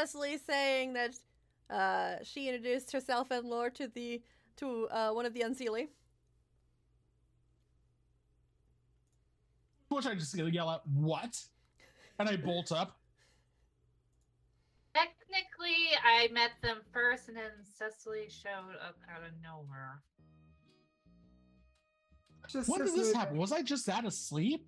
Cecily 0.00 0.38
saying 0.38 0.94
that 0.94 1.14
uh, 1.68 2.24
she 2.24 2.48
introduced 2.48 2.90
herself 2.90 3.30
and 3.30 3.46
Lore 3.46 3.68
to 3.68 3.86
the 3.86 4.22
to 4.56 4.88
uh, 4.88 5.10
one 5.10 5.26
of 5.26 5.34
the 5.34 5.40
Unseelie. 5.40 5.88
Which 9.90 10.06
I 10.06 10.14
just 10.14 10.34
yell 10.34 10.70
out, 10.70 10.88
"What?" 10.88 11.38
And 12.18 12.30
I 12.30 12.36
bolt 12.36 12.72
up. 12.72 12.98
Technically, 14.94 15.76
I 16.02 16.28
met 16.32 16.52
them 16.62 16.78
first, 16.94 17.28
and 17.28 17.36
then 17.36 17.50
Cecily 17.62 18.28
showed 18.30 18.76
up 18.82 18.96
out 19.14 19.22
of 19.22 19.32
nowhere. 19.42 20.00
Just 22.48 22.70
When 22.70 22.80
did 22.80 22.88
this 22.88 23.08
this 23.08 23.14
happen? 23.14 23.36
Was 23.36 23.52
I 23.52 23.60
just 23.60 23.84
that 23.84 24.06
asleep? 24.06 24.66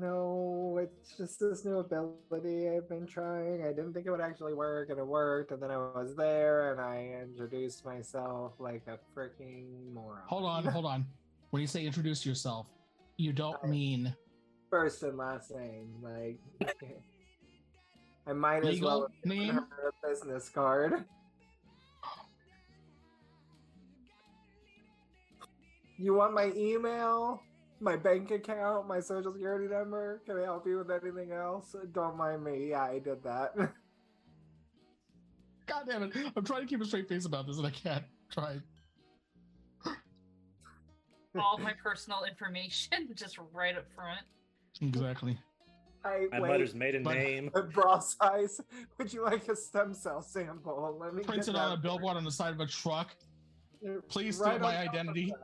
No, 0.00 0.78
it's 0.80 1.16
just 1.16 1.40
this 1.40 1.64
new 1.64 1.78
ability 1.78 2.68
I've 2.68 2.88
been 2.88 3.04
trying. 3.06 3.64
I 3.64 3.68
didn't 3.68 3.94
think 3.94 4.06
it 4.06 4.10
would 4.12 4.20
actually 4.20 4.54
work, 4.54 4.90
and 4.90 4.98
it 4.98 5.06
worked. 5.06 5.50
And 5.50 5.60
then 5.60 5.72
I 5.72 5.76
was 5.76 6.14
there, 6.16 6.70
and 6.70 6.80
I 6.80 7.18
introduced 7.22 7.84
myself 7.84 8.52
like 8.60 8.82
a 8.86 8.98
freaking 9.18 9.92
moron. 9.92 10.22
Hold 10.28 10.44
on, 10.44 10.64
hold 10.64 10.86
on. 10.86 11.06
When 11.50 11.62
you 11.62 11.66
say 11.66 11.86
introduce 11.86 12.26
yourself, 12.26 12.66
you 13.16 13.32
don't 13.32 13.56
I- 13.64 13.66
mean 13.68 14.14
First 14.70 15.02
and 15.02 15.16
last 15.16 15.50
name, 15.50 15.88
like 16.02 16.38
I 18.26 18.34
might 18.34 18.66
as 18.66 18.80
well 18.82 19.08
name. 19.24 19.54
her 19.54 19.88
a 19.88 20.06
business 20.08 20.48
card. 20.50 21.04
You 26.00 26.14
want 26.14 26.32
my 26.34 26.52
email, 26.54 27.42
my 27.80 27.96
bank 27.96 28.30
account, 28.30 28.86
my 28.88 29.00
social 29.00 29.32
security 29.32 29.72
number? 29.72 30.22
Can 30.26 30.38
I 30.38 30.42
help 30.44 30.66
you 30.66 30.78
with 30.78 30.90
anything 30.90 31.32
else? 31.32 31.74
Don't 31.92 32.16
mind 32.16 32.44
me. 32.44 32.70
Yeah, 32.70 32.82
I 32.84 32.98
did 32.98 33.22
that. 33.24 33.54
God 35.66 35.84
damn 35.88 36.02
it! 36.04 36.12
I'm 36.34 36.44
trying 36.44 36.62
to 36.62 36.66
keep 36.66 36.80
a 36.80 36.84
straight 36.84 37.08
face 37.08 37.26
about 37.26 37.46
this, 37.46 37.58
and 37.58 37.66
I 37.66 37.70
can't. 37.70 38.04
Try. 38.30 38.56
All 41.38 41.58
my 41.58 41.72
personal 41.82 42.24
information 42.24 43.08
just 43.14 43.38
right 43.52 43.76
up 43.76 43.84
front. 43.94 44.20
Exactly. 44.80 45.38
I 46.04 46.26
My 46.30 46.40
wait. 46.40 46.48
mother's 46.52 46.74
maiden 46.74 47.02
but- 47.02 47.14
name. 47.14 47.50
Bra 47.74 47.98
size. 47.98 48.60
Would 48.98 49.12
you 49.12 49.24
like 49.24 49.48
a 49.48 49.56
stem 49.56 49.92
cell 49.94 50.22
sample? 50.22 50.96
Let 51.00 51.14
me 51.14 51.22
Printed 51.22 51.54
get 51.54 51.56
on 51.56 51.72
a 51.72 51.76
billboard 51.76 52.16
on 52.16 52.24
the 52.24 52.30
side 52.30 52.52
of 52.54 52.60
a 52.60 52.66
truck. 52.66 53.14
for 53.80 53.86
you. 53.86 54.02
Please 54.08 54.36
steal 54.36 54.46
my 54.46 54.54
on 54.54 54.60
top 54.60 54.72
of 54.74 54.88
identity. 55.00 55.34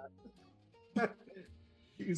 That. 2.06 2.16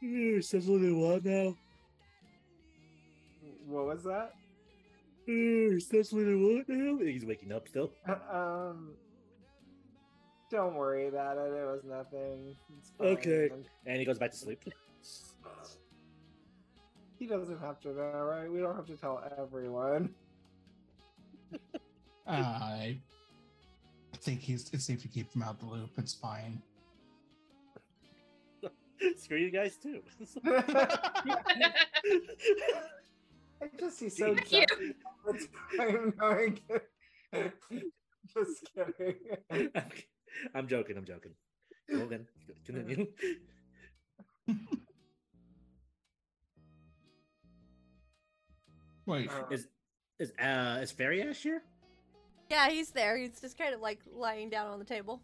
Jesus. 0.00 0.46
Says 0.48 0.66
what 0.66 0.82
they 0.82 0.92
want 0.92 1.24
now. 1.24 1.56
What 3.66 3.86
was 3.86 4.04
that? 4.04 4.34
Says 5.26 6.12
what 6.12 6.26
they 6.26 6.34
want 6.34 6.68
now. 6.68 6.98
He's 7.04 7.24
waking 7.24 7.52
up 7.52 7.66
still. 7.68 7.90
Um, 8.30 8.92
don't 10.50 10.74
worry 10.74 11.08
about 11.08 11.38
it. 11.38 11.52
It 11.52 11.66
was 11.66 11.82
nothing. 11.84 12.56
It's 12.78 12.92
Okay. 13.00 13.50
And 13.86 13.98
he 13.98 14.04
goes 14.04 14.18
back 14.18 14.30
to 14.30 14.36
sleep. 14.36 14.62
He 17.18 17.26
doesn't 17.26 17.60
have 17.60 17.80
to 17.80 17.88
know, 17.88 18.24
right? 18.28 18.50
We 18.50 18.60
don't 18.60 18.76
have 18.76 18.86
to 18.86 18.96
tell 18.96 19.22
everyone. 19.38 20.10
I 22.26 22.98
think 24.26 24.40
he's. 24.40 24.68
It's 24.72 24.84
safe 24.84 25.00
to 25.02 25.08
keep 25.08 25.32
him 25.34 25.42
out 25.42 25.60
the 25.60 25.66
loop. 25.66 25.90
It's 25.96 26.12
fine. 26.14 26.60
Screw 29.16 29.38
you 29.38 29.50
guys 29.50 29.76
too. 29.76 30.02
I 33.62 33.68
just 33.78 33.98
see 33.98 34.08
so 34.08 34.34
Thank 34.34 34.52
you. 34.52 34.66
judgy 34.66 34.94
all 35.26 35.32
the 35.32 35.48
time. 35.78 36.12
knowing- 36.20 36.60
just 38.34 38.68
kidding. 38.74 39.14
I'm 40.54 40.66
joking. 40.66 40.96
I'm 40.98 41.04
joking. 41.04 41.32
Logan, 41.88 42.26
continue. 42.66 43.06
Wait. 49.06 49.30
Uh, 49.30 49.44
Is 49.50 49.68
is 50.18 50.32
uh 50.42 50.78
is 50.82 50.90
Fairy 50.92 51.22
Ash 51.22 51.42
here? 51.42 51.62
Yeah, 52.50 52.68
he's 52.68 52.90
there. 52.90 53.16
He's 53.16 53.40
just 53.40 53.58
kind 53.58 53.74
of 53.74 53.80
like 53.80 54.00
lying 54.14 54.48
down 54.50 54.68
on 54.68 54.78
the 54.78 54.84
table. 54.84 55.20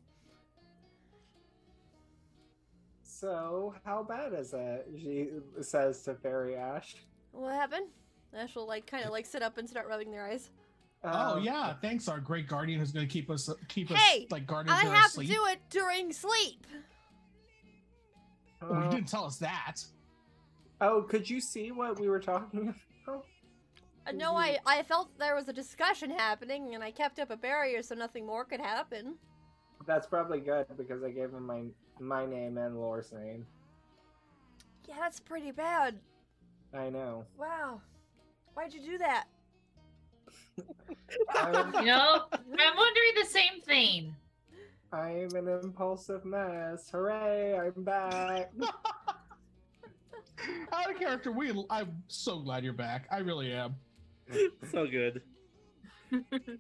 so, 3.04 3.74
how 3.84 4.02
bad 4.02 4.32
is 4.32 4.52
it? 4.52 4.88
She 5.00 5.28
says 5.60 6.02
to 6.02 6.14
Fairy 6.14 6.56
Ash. 6.56 6.96
What 7.30 7.54
happened? 7.54 7.86
Ash 8.34 8.56
will 8.56 8.66
like 8.66 8.86
kind 8.86 9.04
of 9.04 9.10
like 9.10 9.26
sit 9.26 9.42
up 9.42 9.58
and 9.58 9.68
start 9.68 9.86
rubbing 9.88 10.10
their 10.10 10.24
eyes. 10.26 10.50
oh 11.04 11.36
Um, 11.36 11.42
yeah, 11.44 11.74
thanks, 11.80 12.08
our 12.08 12.18
great 12.18 12.48
guardian 12.48 12.80
who's 12.80 12.90
going 12.90 13.06
to 13.06 13.12
keep 13.12 13.30
us 13.30 13.48
keep 13.68 13.88
Hey, 13.90 14.24
us 14.24 14.32
like 14.32 14.46
guardians 14.46 14.78
I 14.78 14.82
in 14.82 14.88
our 14.88 14.94
have 14.94 15.12
to 15.12 15.24
do 15.24 15.46
it 15.46 15.60
during 15.70 16.12
sleep. 16.12 16.66
Oh, 18.62 18.68
you 18.74 18.80
uh, 18.86 18.90
didn't 18.90 19.08
tell 19.08 19.24
us 19.24 19.36
that. 19.38 19.76
oh, 20.80 21.02
could 21.02 21.28
you 21.30 21.40
see 21.40 21.70
what 21.70 22.00
we 22.00 22.08
were 22.08 22.20
talking 22.20 22.60
about? 22.62 22.74
Uh, 24.06 24.12
no, 24.12 24.34
I 24.36 24.58
I 24.66 24.82
felt 24.82 25.16
there 25.18 25.34
was 25.34 25.48
a 25.48 25.52
discussion 25.52 26.10
happening, 26.10 26.74
and 26.74 26.82
I 26.82 26.90
kept 26.90 27.18
up 27.18 27.30
a 27.30 27.36
barrier 27.36 27.82
so 27.82 27.94
nothing 27.94 28.26
more 28.26 28.44
could 28.44 28.60
happen. 28.60 29.14
That's 29.86 30.06
probably 30.06 30.40
good 30.40 30.66
because 30.76 31.02
I 31.02 31.10
gave 31.10 31.30
him 31.30 31.46
my 31.46 31.64
my 32.00 32.26
name 32.26 32.58
and 32.58 32.78
Lore's 32.80 33.12
name. 33.12 33.46
Yeah, 34.88 34.96
that's 34.98 35.20
pretty 35.20 35.52
bad. 35.52 35.98
I 36.74 36.90
know. 36.90 37.24
Wow, 37.38 37.80
why'd 38.54 38.74
you 38.74 38.80
do 38.80 38.98
that? 38.98 39.24
I'm, 41.34 41.74
You 41.80 41.86
know, 41.86 42.24
I'm 42.32 42.76
wondering 42.76 43.12
the 43.20 43.26
same 43.28 43.60
thing. 43.64 44.14
I'm 44.92 45.34
an 45.34 45.48
impulsive 45.48 46.24
mess. 46.24 46.90
Hooray! 46.90 47.58
I'm 47.58 47.82
back. 47.82 48.52
Out 50.72 50.90
of 50.90 50.98
character, 50.98 51.30
we. 51.32 51.52
I'm 51.70 52.02
so 52.08 52.40
glad 52.40 52.64
you're 52.64 52.72
back. 52.72 53.06
I 53.10 53.18
really 53.18 53.52
am. 53.52 53.76
so 54.70 54.86
good. 54.86 55.22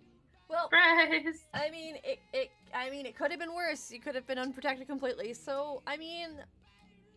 Well, 0.48 0.64
Surprise! 0.64 1.46
I 1.54 1.70
mean, 1.70 1.94
it, 2.04 2.18
it 2.34 2.50
I 2.74 2.90
mean, 2.90 3.06
it 3.06 3.16
could 3.16 3.30
have 3.30 3.40
been 3.40 3.54
worse. 3.54 3.90
You 3.90 4.00
could 4.00 4.14
have 4.14 4.26
been 4.26 4.36
unprotected 4.38 4.86
completely. 4.86 5.32
So, 5.32 5.80
I 5.86 5.96
mean, 5.96 6.28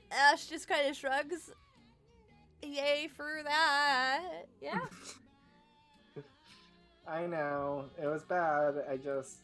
Ash 0.10 0.48
just 0.48 0.70
kind 0.70 0.88
of 0.90 0.96
shrugs. 0.96 1.52
Yay 2.64 3.10
for 3.14 3.42
that. 3.44 4.46
Yeah. 4.62 4.80
I 7.08 7.26
know 7.26 7.86
it 8.02 8.08
was 8.08 8.24
bad. 8.24 8.76
I 8.90 8.96
just 8.96 9.40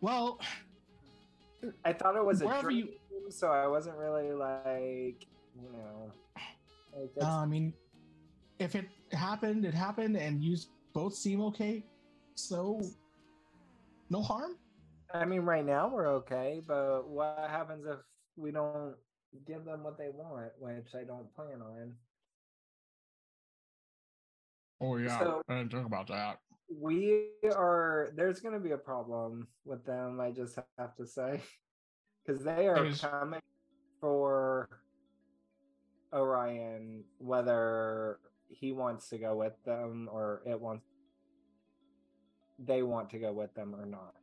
Well, 0.00 0.40
I 1.84 1.92
thought 1.92 2.16
it 2.16 2.24
was 2.24 2.42
a 2.42 2.60
dream, 2.60 2.88
you- 2.88 3.30
so 3.30 3.46
I 3.52 3.68
wasn't 3.68 3.96
really 3.98 4.32
like 4.32 5.26
you 5.54 5.70
know. 5.72 6.12
Like 6.92 7.10
uh, 7.22 7.24
I 7.24 7.46
mean, 7.46 7.72
if 8.62 8.74
it 8.76 8.86
happened, 9.12 9.64
it 9.64 9.74
happened, 9.74 10.16
and 10.16 10.42
you 10.42 10.56
both 10.94 11.14
seem 11.14 11.40
okay. 11.42 11.84
So, 12.34 12.80
no 14.08 14.22
harm. 14.22 14.56
I 15.12 15.24
mean, 15.24 15.42
right 15.42 15.66
now 15.66 15.88
we're 15.88 16.08
okay, 16.08 16.62
but 16.66 17.08
what 17.08 17.46
happens 17.50 17.84
if 17.86 17.98
we 18.36 18.50
don't 18.50 18.94
give 19.46 19.64
them 19.64 19.82
what 19.82 19.98
they 19.98 20.08
want, 20.08 20.52
which 20.58 20.94
I 20.94 21.04
don't 21.04 21.32
plan 21.34 21.60
on? 21.60 21.92
Oh 24.80 24.96
yeah, 24.96 25.18
So- 25.18 25.42
I 25.48 25.58
didn't 25.58 25.70
talk 25.72 25.86
about 25.86 26.06
that. 26.08 26.38
We 26.74 27.28
are. 27.54 28.08
There's 28.16 28.40
going 28.40 28.54
to 28.54 28.60
be 28.60 28.70
a 28.70 28.78
problem 28.78 29.46
with 29.66 29.84
them. 29.84 30.18
I 30.20 30.30
just 30.30 30.58
have 30.78 30.96
to 30.96 31.06
say, 31.06 31.40
because 32.26 32.42
they 32.42 32.66
are 32.68 32.86
Is- 32.86 33.02
coming 33.02 33.40
for 34.00 34.68
Orion, 36.14 37.04
whether 37.18 38.18
he 38.52 38.72
wants 38.72 39.08
to 39.08 39.18
go 39.18 39.34
with 39.36 39.54
them 39.64 40.08
or 40.12 40.42
it 40.46 40.60
wants 40.60 40.84
they 42.58 42.82
want 42.82 43.10
to 43.10 43.18
go 43.18 43.32
with 43.32 43.52
them 43.54 43.74
or 43.74 43.84
not. 43.86 44.14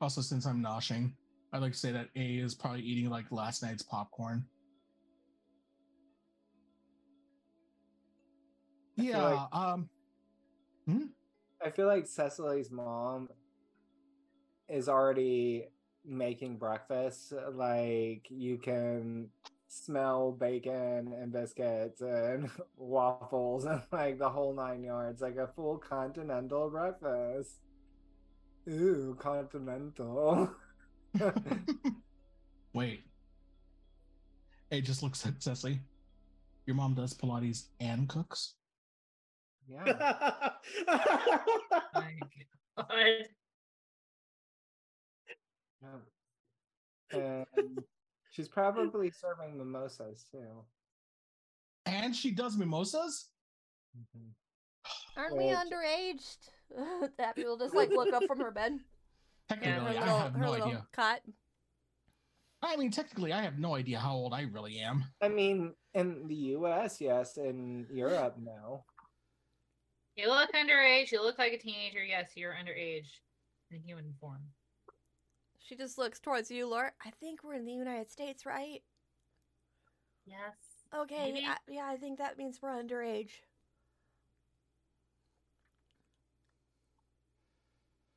Also, 0.00 0.20
since 0.20 0.46
I'm 0.46 0.62
noshing, 0.62 1.12
I'd 1.52 1.60
like 1.62 1.72
to 1.72 1.78
say 1.78 1.92
that 1.92 2.08
A 2.16 2.36
is 2.38 2.54
probably 2.54 2.82
eating 2.82 3.10
like 3.10 3.30
last 3.32 3.62
night's 3.62 3.82
popcorn. 3.82 4.44
I 8.98 9.02
Yeah. 9.02 9.22
like- 9.22 9.54
um. 9.54 9.90
I 11.62 11.70
feel 11.70 11.86
like 11.86 12.06
Cecily's 12.06 12.70
mom 12.70 13.28
is 14.68 14.88
already 14.88 15.68
making 16.04 16.56
breakfast. 16.58 17.32
Like 17.52 18.26
you 18.30 18.58
can 18.58 19.30
smell 19.72 20.32
bacon 20.32 21.14
and 21.16 21.32
biscuits 21.32 22.00
and 22.00 22.50
waffles 22.76 23.64
and 23.64 23.80
like 23.92 24.18
the 24.18 24.28
whole 24.28 24.52
nine 24.52 24.82
yards, 24.82 25.22
like 25.22 25.36
a 25.36 25.46
full 25.46 25.78
continental 25.78 26.68
breakfast. 26.68 27.60
Ooh, 28.68 29.16
continental. 29.18 30.50
Wait. 32.74 33.04
It 34.70 34.82
just 34.82 35.02
looks 35.02 35.24
at 35.24 35.42
Cecily. 35.42 35.80
Your 36.66 36.76
mom 36.76 36.94
does 36.94 37.14
Pilates 37.14 37.66
and 37.80 38.08
cooks? 38.08 38.54
yeah. 39.68 40.50
My 42.76 43.22
God. 45.82 46.02
yeah. 47.12 47.44
And 47.56 47.78
she's 48.30 48.48
probably 48.48 49.10
serving 49.10 49.56
mimosas 49.58 50.24
too. 50.30 50.64
And 51.86 52.14
she 52.14 52.30
does 52.30 52.56
mimosas? 52.56 53.28
Mhm. 53.96 54.30
Aren't 55.16 55.36
we 55.36 55.46
Well, 55.46 55.64
underaged? 55.64 56.48
Abby 57.18 57.44
will 57.44 57.58
just 57.58 57.74
like 57.74 57.90
look 57.90 58.12
up 58.12 58.24
from 58.24 58.38
her 58.40 58.50
bed. 58.52 58.78
Technically, 59.48 59.96
her 59.96 60.02
I 60.02 60.06
have 60.06 60.32
her 60.34 60.40
no 60.40 60.50
little 60.50 60.66
idea. 60.68 60.86
cot. 60.92 61.20
I 62.62 62.76
mean, 62.76 62.90
technically, 62.90 63.32
I 63.32 63.42
have 63.42 63.58
no 63.58 63.74
idea 63.74 63.98
how 63.98 64.14
old 64.14 64.34
I 64.34 64.42
really 64.42 64.78
am. 64.80 65.04
I 65.22 65.28
mean, 65.28 65.74
in 65.94 66.26
the 66.28 66.34
US, 66.56 67.00
yes. 67.00 67.36
In 67.38 67.86
Europe, 67.92 68.36
no. 68.38 68.84
You 70.14 70.28
look 70.28 70.52
underage. 70.52 71.10
You 71.10 71.22
look 71.22 71.38
like 71.38 71.52
a 71.54 71.58
teenager. 71.58 72.04
Yes, 72.04 72.32
you're 72.36 72.52
underage 72.52 73.08
in 73.70 73.80
human 73.82 74.12
form. 74.20 74.42
She 75.70 75.76
just 75.76 75.98
looks 75.98 76.18
towards 76.18 76.50
you, 76.50 76.68
Laura. 76.68 76.90
I 77.06 77.10
think 77.20 77.44
we're 77.44 77.54
in 77.54 77.64
the 77.64 77.72
United 77.72 78.10
States, 78.10 78.44
right? 78.44 78.82
Yes. 80.26 80.56
Okay, 80.92 81.30
Maybe. 81.32 81.46
I, 81.46 81.58
yeah, 81.68 81.86
I 81.86 81.96
think 81.96 82.18
that 82.18 82.36
means 82.36 82.58
we're 82.60 82.70
underage. 82.70 83.30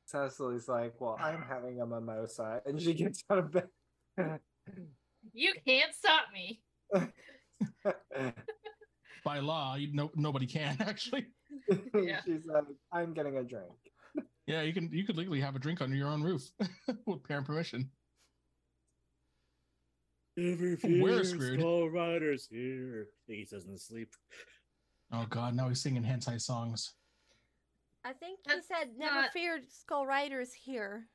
Cecily's 0.06 0.66
like, 0.66 1.00
well, 1.00 1.16
I'm 1.20 1.44
having 1.48 1.80
a 1.80 1.86
mimosa. 1.86 2.60
And 2.66 2.82
she 2.82 2.92
gets 2.92 3.22
out 3.30 3.38
of 3.38 3.52
bed. 3.52 3.68
You 5.32 5.54
can't 5.64 5.94
stop 5.94 6.24
me. 6.34 6.60
By 9.24 9.38
law, 9.38 9.76
you, 9.76 9.90
no, 9.92 10.10
nobody 10.16 10.46
can 10.46 10.76
actually. 10.80 11.26
Yeah. 11.94 12.20
She's 12.24 12.46
like, 12.46 12.64
I'm 12.90 13.14
getting 13.14 13.36
a 13.36 13.44
drink. 13.44 13.70
Yeah, 14.46 14.62
you 14.62 14.72
can. 14.74 14.90
You 14.92 15.04
could 15.04 15.16
legally 15.16 15.40
have 15.40 15.56
a 15.56 15.58
drink 15.58 15.80
under 15.80 15.96
your 15.96 16.08
own 16.08 16.22
roof 16.22 16.50
with 17.06 17.24
parent 17.24 17.46
permission. 17.46 17.90
Never 20.36 20.76
oh, 20.84 20.88
We're 21.00 21.22
fear, 21.22 21.24
screwed. 21.24 21.60
Skull 21.60 21.88
Riders 21.90 22.48
here. 22.50 23.06
He 23.26 23.46
doesn't 23.50 23.80
sleep. 23.80 24.12
Oh 25.12 25.26
God, 25.30 25.54
now 25.54 25.68
he's 25.68 25.80
singing 25.80 26.02
hentai 26.02 26.40
songs. 26.40 26.92
I 28.04 28.12
think 28.12 28.40
he 28.44 28.52
That's 28.52 28.66
said, 28.68 28.98
"Never 28.98 29.14
not- 29.22 29.32
fear, 29.32 29.60
Skull 29.68 30.04
Riders 30.06 30.52
here." 30.52 31.06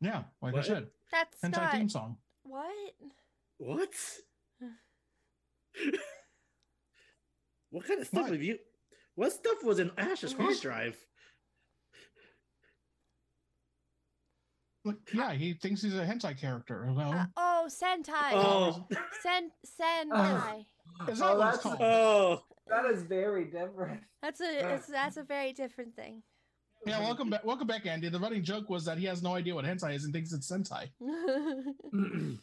Yeah, 0.00 0.22
like 0.40 0.54
I 0.54 0.56
What? 0.58 0.66
said, 0.66 0.86
That's 1.12 1.40
hentai 1.40 1.52
not 1.62 1.72
theme 1.72 1.88
song. 1.88 2.16
what. 2.44 2.72
What? 3.58 3.90
what 7.70 7.84
kind 7.86 8.00
of 8.00 8.06
stuff 8.06 8.22
What? 8.22 8.32
have 8.32 8.42
you? 8.42 8.58
What 9.18 9.32
stuff 9.32 9.64
was 9.64 9.80
in 9.80 9.90
Ash's 9.98 10.32
hard 10.32 10.60
drive? 10.60 10.96
Like, 14.84 14.94
yeah, 15.12 15.32
he 15.32 15.54
thinks 15.54 15.82
he's 15.82 15.96
a 15.96 16.06
hentai 16.06 16.38
character. 16.38 16.88
Well, 16.94 17.12
Uh, 17.12 17.26
oh, 17.36 17.66
Sentai. 17.68 18.30
Oh, 18.34 18.86
Sen 19.20 19.50
Sentai. 19.66 20.66
Is 21.08 21.18
that 21.18 21.30
oh, 21.32 21.36
what 21.36 21.54
it's 21.54 21.64
that's 21.64 21.80
oh, 21.80 22.44
that 22.68 22.84
is 22.84 23.02
very 23.02 23.46
different. 23.46 24.02
That's 24.22 24.40
a 24.40 24.74
it's, 24.74 24.86
that's 24.86 25.16
a 25.16 25.24
very 25.24 25.52
different 25.52 25.96
thing. 25.96 26.22
yeah. 26.86 27.00
Welcome 27.00 27.28
back, 27.28 27.44
welcome 27.44 27.66
back, 27.66 27.86
Andy. 27.86 28.08
The 28.10 28.20
running 28.20 28.44
joke 28.44 28.70
was 28.70 28.84
that 28.84 28.98
he 28.98 29.06
has 29.06 29.20
no 29.20 29.34
idea 29.34 29.52
what 29.52 29.64
hentai 29.64 29.96
is 29.96 30.04
and 30.04 30.12
thinks 30.12 30.32
it's 30.32 30.48
sentai. 30.48 30.90
and 31.00 32.38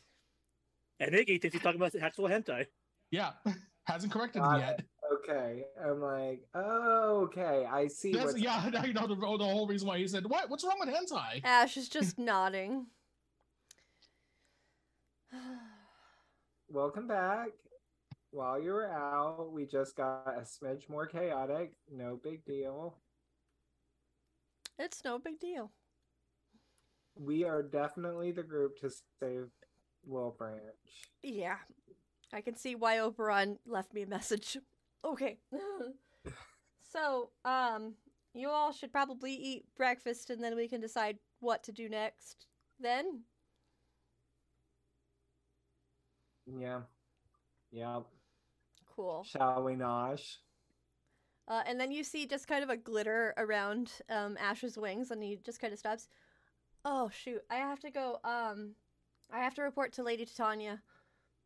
Iggy 1.00 1.42
thinks 1.42 1.54
he's 1.54 1.62
talking 1.62 1.80
about 1.80 1.96
actual 1.96 2.28
hentai. 2.28 2.66
Yeah, 3.12 3.32
hasn't 3.86 4.12
corrected 4.12 4.42
Got 4.42 4.54
me 4.56 4.60
yet. 4.60 4.82
Okay. 5.14 5.66
I'm 5.84 6.02
like, 6.02 6.42
oh, 6.54 7.22
okay. 7.26 7.66
I 7.72 7.88
see. 7.88 8.14
That's, 8.14 8.38
yeah, 8.38 8.70
now 8.74 8.86
you 8.86 8.94
know 8.94 9.08
the, 9.08 9.16
the 9.16 9.22
whole 9.46 9.68
reason 9.68 9.88
why 9.88 9.98
he 9.98 10.08
said, 10.08 10.26
"What? 10.26 10.50
What's 10.50 10.64
wrong 10.64 10.78
with 10.80 10.90
hentai?" 10.90 11.42
Ash 11.44 11.78
is 11.78 11.90
just 11.90 12.18
nodding. 12.20 12.88
Welcome 16.70 17.08
back. 17.08 17.50
While 18.32 18.62
you 18.62 18.72
were 18.72 18.92
out, 18.92 19.52
we 19.54 19.66
just 19.66 19.96
got 19.96 20.28
a 20.28 20.42
smidge 20.42 20.90
more 20.90 21.06
chaotic. 21.06 21.74
No 21.90 22.20
big 22.22 22.44
deal. 22.46 22.98
it's 24.78 25.04
no 25.06 25.20
big 25.20 25.40
deal. 25.40 25.72
We 27.18 27.46
are 27.46 27.64
definitely 27.64 28.32
the 28.34 28.44
group 28.44 28.78
to 28.82 28.90
save 29.22 29.48
Wilbranch. 30.10 30.60
Yeah, 31.24 31.56
I 32.34 32.42
can 32.42 32.58
see 32.58 32.76
why 32.76 33.00
Oberon 33.00 33.58
left 33.66 33.94
me 33.94 34.02
a 34.02 34.08
message. 34.08 34.58
Okay. 35.06 35.38
so, 36.92 37.30
um, 37.46 37.94
you 38.34 38.50
all 38.50 38.72
should 38.72 38.92
probably 38.92 39.34
eat 39.34 39.66
breakfast 39.78 40.30
and 40.30 40.44
then 40.44 40.56
we 40.56 40.68
can 40.68 40.82
decide 40.82 41.18
what 41.40 41.64
to 41.64 41.72
do 41.72 41.88
next. 41.88 42.48
Then, 42.80 43.22
Yeah. 46.46 46.82
Yeah. 47.72 48.02
cool. 48.96 49.24
Shall 49.24 49.64
we, 49.64 49.74
Nosh? 49.74 50.38
Uh, 51.48 51.62
and 51.68 51.80
then 51.80 51.92
you 51.92 52.04
see 52.04 52.26
just 52.26 52.48
kind 52.48 52.64
of 52.64 52.70
a 52.70 52.78
glitter 52.78 53.34
around 53.38 53.92
um, 54.10 54.38
Ash's 54.40 54.78
wings, 54.78 55.12
and 55.12 55.22
he 55.22 55.38
just 55.44 55.60
kind 55.60 55.74
of 55.74 55.80
stops. 55.80 56.08
Oh 56.84 57.10
shoot! 57.10 57.42
I 57.50 57.56
have 57.56 57.80
to 57.82 57.92
go. 57.92 58.20
Um, 58.24 58.72
I 59.32 59.40
have 59.40 59.54
to 59.56 59.62
report 59.62 59.94
to 59.94 60.04
Lady 60.04 60.26
Titania, 60.26 60.82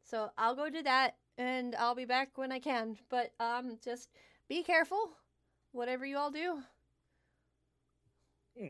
so 0.03 0.29
I'll 0.37 0.55
go 0.55 0.69
do 0.69 0.83
that, 0.83 1.15
and 1.39 1.73
I'll 1.75 1.95
be 1.95 2.05
back 2.05 2.37
when 2.37 2.51
I 2.51 2.59
can. 2.59 2.97
But 3.09 3.31
um, 3.39 3.79
just 3.83 4.09
be 4.47 4.61
careful, 4.61 5.09
whatever 5.71 6.05
you 6.05 6.17
all 6.17 6.29
do. 6.29 6.59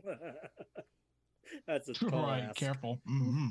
That's 1.66 1.88
a 1.88 1.92
tall 1.94 2.22
right, 2.28 2.44
ask. 2.44 2.56
careful. 2.56 3.00
hmm 3.06 3.48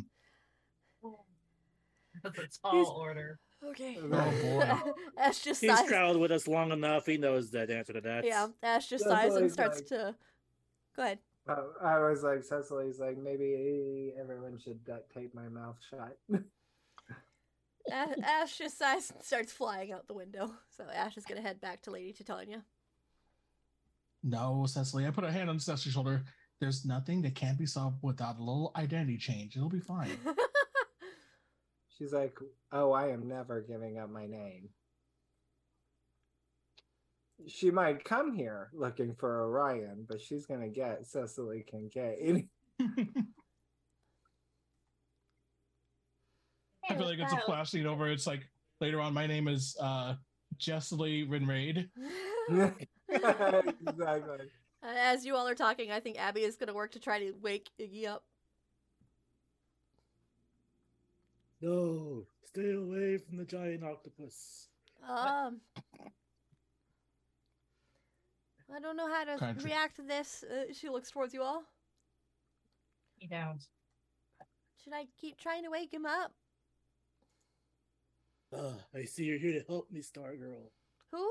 That's 2.24 2.38
a 2.40 2.48
tall 2.64 2.72
He's- 2.76 2.88
order. 2.96 3.40
Okay. 3.72 3.98
Oh 4.02 4.08
boy. 4.08 4.92
Ash 5.18 5.40
just 5.42 5.60
He's 5.60 5.70
sighs. 5.78 5.86
traveled 5.90 6.18
with 6.22 6.32
us 6.32 6.48
long 6.48 6.72
enough. 6.72 7.06
He 7.06 7.18
knows 7.18 7.52
the 7.52 7.70
answer 7.76 7.92
to 7.92 8.00
that. 8.00 8.24
Yeah, 8.24 8.48
Ash 8.64 8.88
just 8.88 9.04
That's 9.04 9.22
sighs 9.34 9.36
and 9.36 9.52
starts 9.52 9.80
like- 9.80 9.88
to. 9.88 10.16
Go 10.96 11.04
ahead. 11.04 11.20
Uh, 11.48 11.64
I 11.84 12.00
was 12.00 12.24
like, 12.24 12.44
Cecily's 12.44 13.00
like, 13.00 13.18
maybe 13.18 14.14
everyone 14.18 14.58
should 14.60 14.86
duct 14.86 15.12
tape 15.14 15.34
my 15.36 15.50
mouth 15.50 15.76
shut. 15.90 16.18
A- 17.91 18.25
Ash 18.25 18.58
just 18.58 18.77
sighs 18.77 19.12
and 19.12 19.24
starts 19.24 19.51
flying 19.51 19.91
out 19.91 20.08
the 20.08 20.13
window. 20.13 20.51
So 20.75 20.86
Ash 20.93 21.17
is 21.17 21.25
gonna 21.25 21.41
head 21.41 21.62
back 21.62 21.81
to 21.84 21.91
Lady 21.91 22.13
Titania. 22.13 22.63
No, 24.24 24.65
Cecily. 24.67 25.08
I 25.08 25.12
put 25.12 25.24
a 25.24 25.31
hand 25.31 25.50
on 25.50 25.60
Cecily's 25.60 25.93
shoulder. 25.93 26.24
There's 26.60 26.86
nothing 26.86 27.22
that 27.22 27.36
can't 27.36 27.58
be 27.58 27.65
solved 27.65 27.98
without 28.01 28.38
a 28.38 28.43
little 28.43 28.72
identity 28.75 29.17
change. 29.17 29.55
It'll 29.55 29.69
be 29.69 29.79
fine. 29.79 30.17
She's 31.98 32.12
like, 32.13 32.38
oh, 32.72 32.91
I 32.91 33.10
am 33.10 33.27
never 33.27 33.62
giving 33.62 33.98
up 33.98 34.10
my 34.10 34.25
name. 34.25 34.69
She 37.48 37.72
might 37.72 38.03
come 38.03 38.34
here 38.34 38.69
looking 38.74 39.15
for 39.15 39.46
Orion, 39.46 40.05
but 40.08 40.22
she's 40.22 40.46
gonna 40.46 40.67
get 40.67 41.08
Cecily 41.08 41.63
Kincaid. 41.69 42.50
feel 47.00 47.08
like 47.10 47.20
it's 47.20 47.34
a 47.34 47.46
flash 47.46 47.72
scene 47.72 47.88
over. 47.88 48.08
It's 48.08 48.27
like 48.27 48.48
later 48.79 49.00
on, 49.01 49.13
my 49.13 49.27
name 49.27 49.48
is 49.48 49.75
uh 49.79 50.15
Jessley 50.60 51.27
Rinraid. 51.27 51.89
exactly. 53.10 54.38
As 54.84 55.25
you 55.25 55.36
all 55.36 55.48
are 55.48 55.56
talking, 55.56 55.91
I 55.91 56.00
think 56.00 56.18
Abby 56.20 56.41
is 56.41 56.56
going 56.56 56.68
to 56.68 56.74
work 56.74 56.91
to 56.94 57.00
try 57.00 57.20
to 57.20 57.34
wake 57.41 57.70
Iggy 57.79 58.08
up. 58.08 58.24
No, 61.62 62.25
stay 62.46 62.72
away 62.72 63.18
from 63.18 63.38
the 63.38 63.44
giant 63.44 63.84
octopus. 63.84 64.70
Um, 65.03 65.60
I 68.74 68.79
don't 68.82 68.96
know 68.96 69.10
how 69.10 69.25
to 69.25 69.38
Country. 69.38 69.72
react 69.72 69.98
to 69.98 70.03
this. 70.03 70.44
Uh, 70.44 70.72
she 70.74 70.88
looks 70.89 71.12
towards 71.12 71.34
you 71.34 71.41
all. 71.41 71.63
He 73.18 73.27
don't. 73.27 73.60
Should 74.84 74.94
I 74.94 75.06
keep 75.20 75.38
trying 75.38 75.63
to 75.63 75.70
wake 75.70 75.94
him 75.94 76.06
up? 76.06 76.32
Ah, 78.56 78.74
I 78.96 79.06
see 79.06 79.24
you're 79.24 79.39
here 79.39 79.60
to 79.60 79.65
help 79.68 79.91
me, 79.91 80.01
Star 80.01 80.36
Girl. 80.36 80.72
Who? 81.12 81.29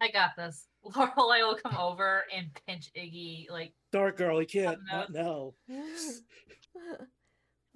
I 0.00 0.10
got 0.10 0.30
this. 0.36 0.66
Laurel, 0.96 1.32
I 1.32 1.42
will 1.42 1.56
come 1.56 1.76
over 1.76 2.24
and 2.34 2.48
pinch 2.66 2.90
Iggy 2.96 3.50
like 3.50 3.72
Star 3.90 4.12
Girl, 4.12 4.40
you 4.40 4.46
can't. 4.46 4.78
Not 4.90 5.12
now. 5.12 5.54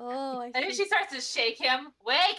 Oh, 0.00 0.40
I 0.40 0.46
And 0.54 0.64
then 0.64 0.72
she 0.72 0.84
starts 0.84 1.12
to 1.12 1.20
shake 1.20 1.58
him. 1.58 1.88
Wake 2.06 2.38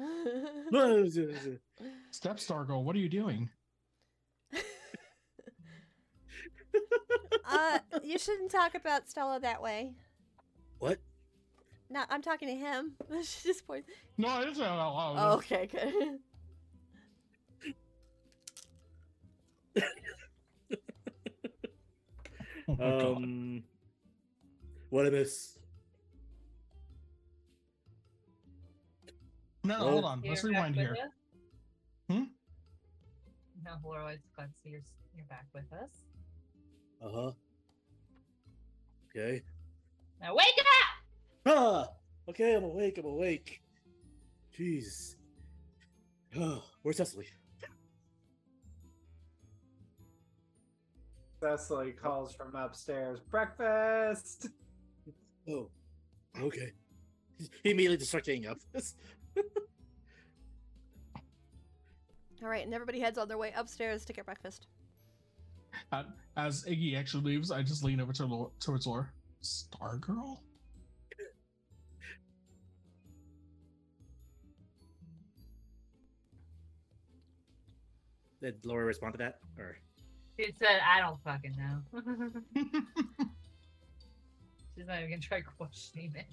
up! 0.00 1.60
Step 2.10 2.40
Star 2.40 2.64
Girl, 2.64 2.82
what 2.82 2.96
are 2.96 3.00
you 3.00 3.08
doing? 3.08 3.50
uh, 7.46 7.78
you 8.02 8.18
shouldn't 8.18 8.50
talk 8.50 8.74
about 8.74 9.10
Stella 9.10 9.38
that 9.40 9.60
way. 9.60 9.92
What? 10.78 11.00
No, 11.90 12.04
I'm 12.08 12.22
talking 12.22 12.48
to 12.48 12.54
him. 12.54 12.92
she 13.24 13.48
just 13.48 13.66
points. 13.66 13.88
No, 14.16 14.28
I 14.28 14.40
didn't 14.44 14.54
say 14.54 14.62
that 14.62 14.70
out 14.70 14.94
loud. 14.94 15.16
Oh, 15.18 15.34
okay, 15.34 15.66
good. 15.66 16.18
Oh 22.68 22.76
my 22.76 22.76
God. 22.76 23.16
Um, 23.16 23.62
what 24.90 25.06
I 25.06 25.10
miss? 25.10 25.58
No, 29.64 29.78
no, 29.78 29.84
oh. 29.84 29.90
hold 29.90 30.04
on. 30.04 30.22
Let's 30.24 30.42
You're 30.44 30.52
rewind 30.52 30.76
here. 30.76 30.92
us? 30.92 31.08
Hmm? 32.08 32.24
No, 33.64 33.72
we're 33.82 33.98
always 33.98 34.20
glad 34.36 34.46
to 34.46 34.52
see 34.62 34.70
you're, 34.70 34.80
you're 35.16 35.26
back 35.26 35.46
with 35.52 35.72
us. 35.72 35.90
Uh 37.02 37.08
huh. 37.12 37.30
Okay. 39.10 39.42
Now 40.20 40.34
wake 40.34 40.46
up! 40.58 40.89
Ah. 41.46 41.88
Okay, 42.28 42.54
I'm 42.54 42.64
awake. 42.64 42.98
I'm 42.98 43.06
awake. 43.06 43.60
Jeez. 44.56 45.16
Oh, 46.38 46.62
where's 46.82 46.96
Cecily? 46.98 47.26
Cecily 51.42 51.92
calls 51.92 52.34
from 52.34 52.54
upstairs. 52.54 53.18
Breakfast. 53.30 54.48
Oh, 55.48 55.70
okay. 56.38 56.72
He 57.64 57.70
immediately 57.70 57.96
just 57.96 58.10
starts 58.10 58.26
getting 58.26 58.46
up. 58.46 58.58
All 62.42 62.48
right, 62.48 62.64
and 62.64 62.72
everybody 62.74 63.00
heads 63.00 63.18
on 63.18 63.28
their 63.28 63.38
way 63.38 63.52
upstairs 63.56 64.04
to 64.04 64.12
get 64.12 64.24
breakfast. 64.26 64.66
Uh, 65.92 66.04
as 66.36 66.64
Iggy 66.64 66.96
actually 66.98 67.22
leaves, 67.24 67.50
I 67.50 67.62
just 67.62 67.82
lean 67.84 68.00
over 68.00 68.12
to 68.12 68.26
Lo- 68.26 68.52
towards 68.60 68.86
Laura. 68.86 69.10
Star 69.40 69.96
Did 78.42 78.64
Laura 78.64 78.84
respond 78.84 79.14
to 79.14 79.18
that? 79.18 79.38
Or 79.58 79.76
She 80.38 80.52
said, 80.58 80.80
I 80.86 81.00
don't 81.00 81.22
fucking 81.22 81.54
know. 81.56 81.82
She's 84.76 84.86
not 84.86 84.98
even 84.98 85.10
gonna 85.10 85.20
try 85.20 85.40
questioning 85.42 86.12
it. 86.16 86.26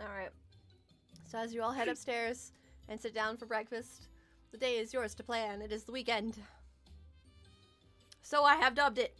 All 0.00 0.06
right. 0.16 0.30
So 1.28 1.38
as 1.38 1.52
you 1.52 1.62
all 1.62 1.72
head 1.72 1.88
upstairs 1.88 2.52
and 2.88 3.00
sit 3.00 3.14
down 3.14 3.36
for 3.36 3.46
breakfast, 3.46 4.08
the 4.52 4.58
day 4.58 4.76
is 4.78 4.92
yours 4.94 5.14
to 5.16 5.24
plan. 5.24 5.60
It 5.62 5.72
is 5.72 5.84
the 5.84 5.92
weekend. 5.92 6.36
So 8.22 8.44
I 8.44 8.56
have 8.56 8.74
dubbed 8.74 8.98
it. 8.98 9.18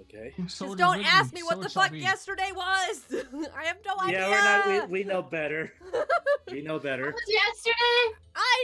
okay. 0.00 0.34
So 0.48 0.66
Just 0.66 0.78
don't 0.78 1.04
ask 1.06 1.32
written, 1.32 1.34
me 1.36 1.42
what 1.42 1.56
so 1.56 1.62
the 1.62 1.68
fuck 1.70 1.92
be. 1.92 2.00
yesterday 2.00 2.50
was. 2.54 3.04
I 3.56 3.64
have 3.64 3.78
no 3.86 3.94
idea. 4.02 4.18
Yeah, 4.20 4.28
we're 4.66 4.78
not. 4.80 4.90
We, 4.90 5.00
we 5.00 5.04
know 5.08 5.22
better. 5.22 5.72
We 6.50 6.60
know 6.62 6.78
better. 6.78 7.04
What 7.12 7.14
was 7.14 7.22
yesterday? 7.28 8.16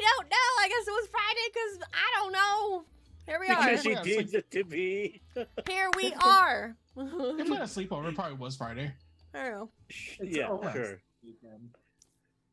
I 0.04 0.12
don't 0.16 0.28
know. 0.28 0.48
I 0.60 0.68
guess 0.68 0.88
it 0.88 0.90
was 0.90 1.08
Friday 1.10 1.48
because 1.52 1.88
I 1.92 2.20
don't 2.20 2.32
know. 2.32 2.84
Here 3.26 3.38
we 3.40 3.48
are. 3.54 3.70
Because 3.70 3.82
she 3.82 3.90
Yeah, 3.92 4.38
it 4.38 4.50
to 4.50 4.64
be. 4.64 5.20
Here 5.68 5.90
we 5.96 6.12
are. 6.14 6.76
If 6.96 7.48
we 7.48 7.54
had 7.54 7.62
a 7.62 7.66
sleepover, 7.66 8.08
it 8.08 8.14
probably 8.14 8.38
was 8.38 8.56
Friday. 8.56 8.92
I 9.34 9.42
don't 9.42 9.52
know. 9.52 9.70
It's 9.88 10.36
yeah, 10.36 10.72
sure. 10.72 11.00
weekend. 11.22 11.74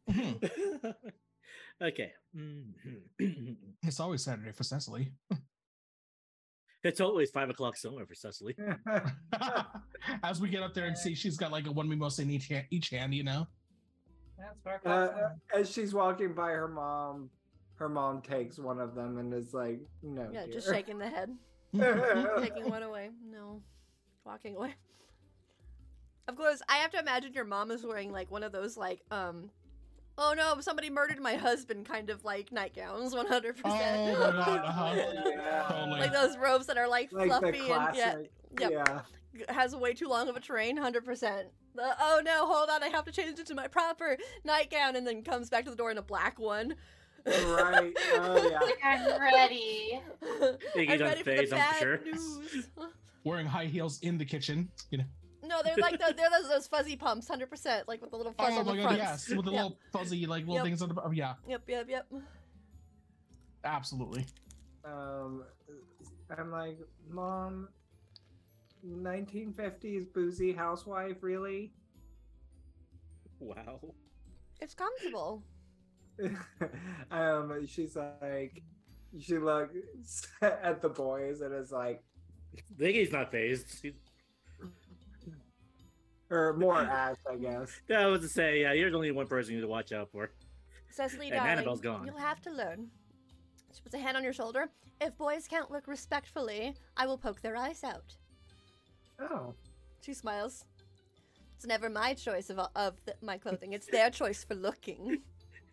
Okay. 1.82 2.12
Mhm. 2.36 3.56
It's 3.84 4.00
always 4.00 4.24
Saturday 4.24 4.54
for 4.54 4.64
Cecily. 4.64 5.12
it's 6.84 7.02
always 7.02 7.32
five 7.32 7.50
o'clock 7.50 7.76
somewhere 7.76 8.06
for 8.06 8.16
Cecily. 8.16 8.56
As 10.24 10.40
we 10.40 10.48
get 10.50 10.64
up 10.64 10.74
there 10.74 10.86
and 10.86 10.98
see 10.98 11.16
she's 11.16 11.36
got 11.36 11.52
like 11.52 11.68
a 11.68 11.72
one 11.72 11.90
mimosa 11.90 12.22
in 12.22 12.30
each 12.30 12.48
hand, 12.48 12.66
each 12.72 12.90
hand 12.92 13.14
you 13.14 13.24
know? 13.24 13.46
That's 14.64 14.86
Uh, 14.86 15.30
as 15.54 15.70
she's 15.70 15.94
walking 15.94 16.34
by 16.34 16.52
her 16.52 16.68
mom, 16.68 17.30
her 17.76 17.90
mom 17.90 18.22
takes 18.22 18.58
one 18.58 18.80
of 18.80 18.96
them 18.96 19.18
and 19.18 19.34
is 19.34 19.54
like, 19.54 19.80
"No, 20.02 20.30
Yeah, 20.32 20.46
just 20.48 20.70
shaking 20.70 20.98
the 20.98 21.10
head. 21.10 21.36
Taking 21.74 22.70
one 22.70 22.84
away. 22.84 23.10
No. 23.24 23.62
Walking 24.24 24.56
away. 24.56 24.74
Of 26.28 26.36
course, 26.36 26.62
I 26.70 26.78
have 26.78 26.92
to 26.92 27.00
imagine 27.00 27.34
your 27.34 27.46
mom 27.46 27.70
is 27.70 27.86
wearing 27.86 28.12
like 28.12 28.32
one 28.32 28.44
of 28.44 28.52
those 28.52 28.78
like 28.78 29.02
um 29.12 29.52
oh 30.18 30.34
no, 30.36 30.60
somebody 30.62 30.90
murdered 30.90 31.20
my 31.20 31.36
husband 31.36 31.86
kind 31.86 32.10
of 32.10 32.24
like 32.24 32.52
nightgowns 32.52 33.14
100%. 33.14 33.62
Oh 33.66 33.70
my 33.70 34.58
god. 34.66 35.26
Yeah. 35.26 35.66
Totally. 35.68 36.00
like 36.00 36.14
those 36.14 36.38
robes 36.38 36.66
that 36.68 36.78
are 36.78 36.88
like, 36.88 37.12
like 37.12 37.30
the 37.30 37.40
fluffy 37.40 37.72
and 37.72 37.96
yeah, 37.96 38.16
yep. 38.60 38.72
Yeah. 38.72 39.02
Has 39.50 39.74
a 39.74 39.78
way 39.78 39.94
too 39.94 40.08
long 40.08 40.28
of 40.30 40.36
a 40.36 40.40
train 40.40 40.78
100%. 40.78 41.44
The, 41.76 41.96
oh 42.00 42.22
no, 42.24 42.46
hold 42.46 42.70
on, 42.70 42.84
I 42.84 42.88
have 42.88 43.06
to 43.06 43.12
change 43.12 43.38
it 43.40 43.46
to 43.48 43.56
my 43.56 43.68
proper 43.68 44.18
nightgown 44.44 44.96
and 44.96 45.06
then 45.06 45.24
comes 45.24 45.50
back 45.50 45.66
to 45.66 45.70
the 45.72 45.76
door 45.76 45.92
in 45.92 45.98
a 45.98 46.02
black 46.02 46.40
one. 46.40 46.76
Right. 47.26 47.94
Oh 48.14 48.50
yeah. 48.50 48.60
I'm 48.84 49.22
ready. 49.22 50.00
I'm 50.32 51.00
ready 51.02 51.24
for 51.24 51.36
the 51.36 51.48
bad 51.50 51.76
sure. 51.80 52.00
news. 52.06 52.68
Wearing 53.24 53.48
high 53.48 53.66
heels 53.66 54.00
in 54.02 54.18
the 54.18 54.26
kitchen. 54.26 54.70
You 54.92 55.00
know. 55.00 55.04
No, 55.44 55.62
they're 55.64 55.76
like 55.78 56.00
the, 56.00 56.14
they're 56.16 56.30
those, 56.30 56.50
those 56.50 56.68
fuzzy 56.68 56.96
pumps, 56.96 57.28
hundred 57.28 57.50
percent, 57.50 57.88
like 57.88 58.02
with 58.02 58.12
the 58.12 58.18
little 58.18 58.34
fuzz 58.34 58.54
Oh 58.56 58.60
on 58.60 58.66
my 58.66 58.72
the 58.74 58.78
god, 58.78 58.84
front. 58.84 58.98
yes. 58.98 59.28
With 59.30 59.46
the 59.46 59.52
Yep. 59.52 59.64
little 59.64 59.78
fuzzy 59.92 60.26
like 60.28 60.42
little 60.42 60.56
Yep. 60.56 60.64
things 60.66 60.82
on 60.82 60.90
the 60.90 61.02
oh, 61.04 61.12
yeah, 61.12 61.34
Yep, 61.48 61.64
yep, 61.68 61.86
yep. 61.90 62.08
absolutely. 63.64 64.26
Um, 64.84 65.44
I'm 66.38 66.52
like, 66.52 66.78
mom. 67.10 67.70
1950s 68.86 70.12
boozy 70.14 70.54
housewife, 70.54 71.18
really? 71.22 71.74
Wow. 73.40 73.80
It's 74.62 74.74
comfortable. 74.74 75.44
um, 77.12 77.66
she's 77.68 77.96
like, 77.96 78.62
she 79.20 79.38
looks 79.38 80.28
at 80.42 80.82
the 80.82 80.90
boys 80.90 81.42
and 81.42 81.54
is 81.54 81.72
like, 81.72 82.04
Iggy's 82.80 83.12
not 83.12 83.32
phased. 83.32 83.82
He- 83.82 83.94
or 86.32 86.54
more 86.54 86.80
ass, 86.82 87.18
I 87.30 87.36
guess. 87.36 87.70
I 87.96 88.08
was 88.08 88.22
to 88.22 88.28
say, 88.30 88.62
yeah, 88.62 88.74
you're 88.74 88.90
the 88.90 88.96
only 88.96 89.12
one 89.12 89.28
person 89.28 89.52
you 89.54 89.58
need 89.60 89.66
to 89.66 89.68
watch 89.68 89.92
out 89.92 90.10
for. 90.12 90.32
Cecily, 90.90 91.28
And 91.28 91.36
darling, 91.36 91.52
Annabelle's 91.52 91.82
gone. 91.82 92.06
you'll 92.06 92.18
have 92.18 92.42
to 92.42 92.52
learn. 92.52 92.88
She 93.74 93.82
puts 93.82 93.94
a 93.94 94.00
hand 94.00 94.18
on 94.18 94.24
your 94.24 94.34
shoulder. 94.34 94.70
If 95.02 95.16
boys 95.18 95.48
can't 95.48 95.70
look 95.70 95.88
respectfully, 95.88 96.74
I 96.98 97.06
will 97.06 97.18
poke 97.18 97.42
their 97.42 97.56
eyes 97.58 97.84
out. 97.84 98.16
Oh. 99.20 99.54
She 100.02 100.14
smiles. 100.14 100.66
It's 101.56 101.66
never 101.66 101.90
my 101.90 102.14
choice 102.14 102.50
of, 102.50 102.60
of 102.76 102.94
the, 103.06 103.16
my 103.22 103.38
clothing. 103.38 103.74
It's 103.74 103.88
their 103.88 104.10
choice 104.22 104.44
for 104.44 104.56
looking. 104.56 105.22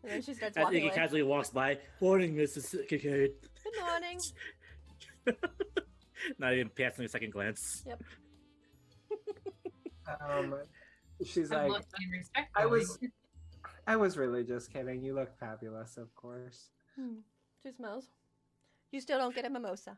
And 0.02 0.12
then 0.12 0.22
she 0.22 0.34
starts 0.34 0.56
As 0.56 0.64
walking 0.64 0.82
Iggy 0.82 0.86
away. 0.86 0.94
casually 0.94 1.22
walks 1.22 1.50
by. 1.50 1.78
Morning, 2.00 2.34
Mrs. 2.34 2.88
Kincaid. 2.88 3.32
Good 3.62 3.80
morning. 3.80 4.18
Not 6.38 6.54
even 6.54 6.70
passing 6.70 7.04
a 7.04 7.08
second 7.08 7.32
glance. 7.32 7.84
Yep. 7.86 8.02
um, 10.28 10.54
she's 11.24 11.52
I'm 11.52 11.70
like. 11.70 11.84
I 12.56 12.66
was, 12.66 12.98
I 13.86 13.96
was 13.96 14.16
really 14.16 14.44
just 14.44 14.72
kidding. 14.72 15.02
You 15.02 15.14
look 15.14 15.36
fabulous, 15.38 15.96
of 15.96 16.14
course. 16.14 16.70
Hmm. 16.96 17.20
She 17.62 17.70
smiles. 17.72 18.06
You 18.90 19.00
still 19.00 19.18
don't 19.18 19.34
get 19.34 19.44
a 19.44 19.50
mimosa. 19.50 19.96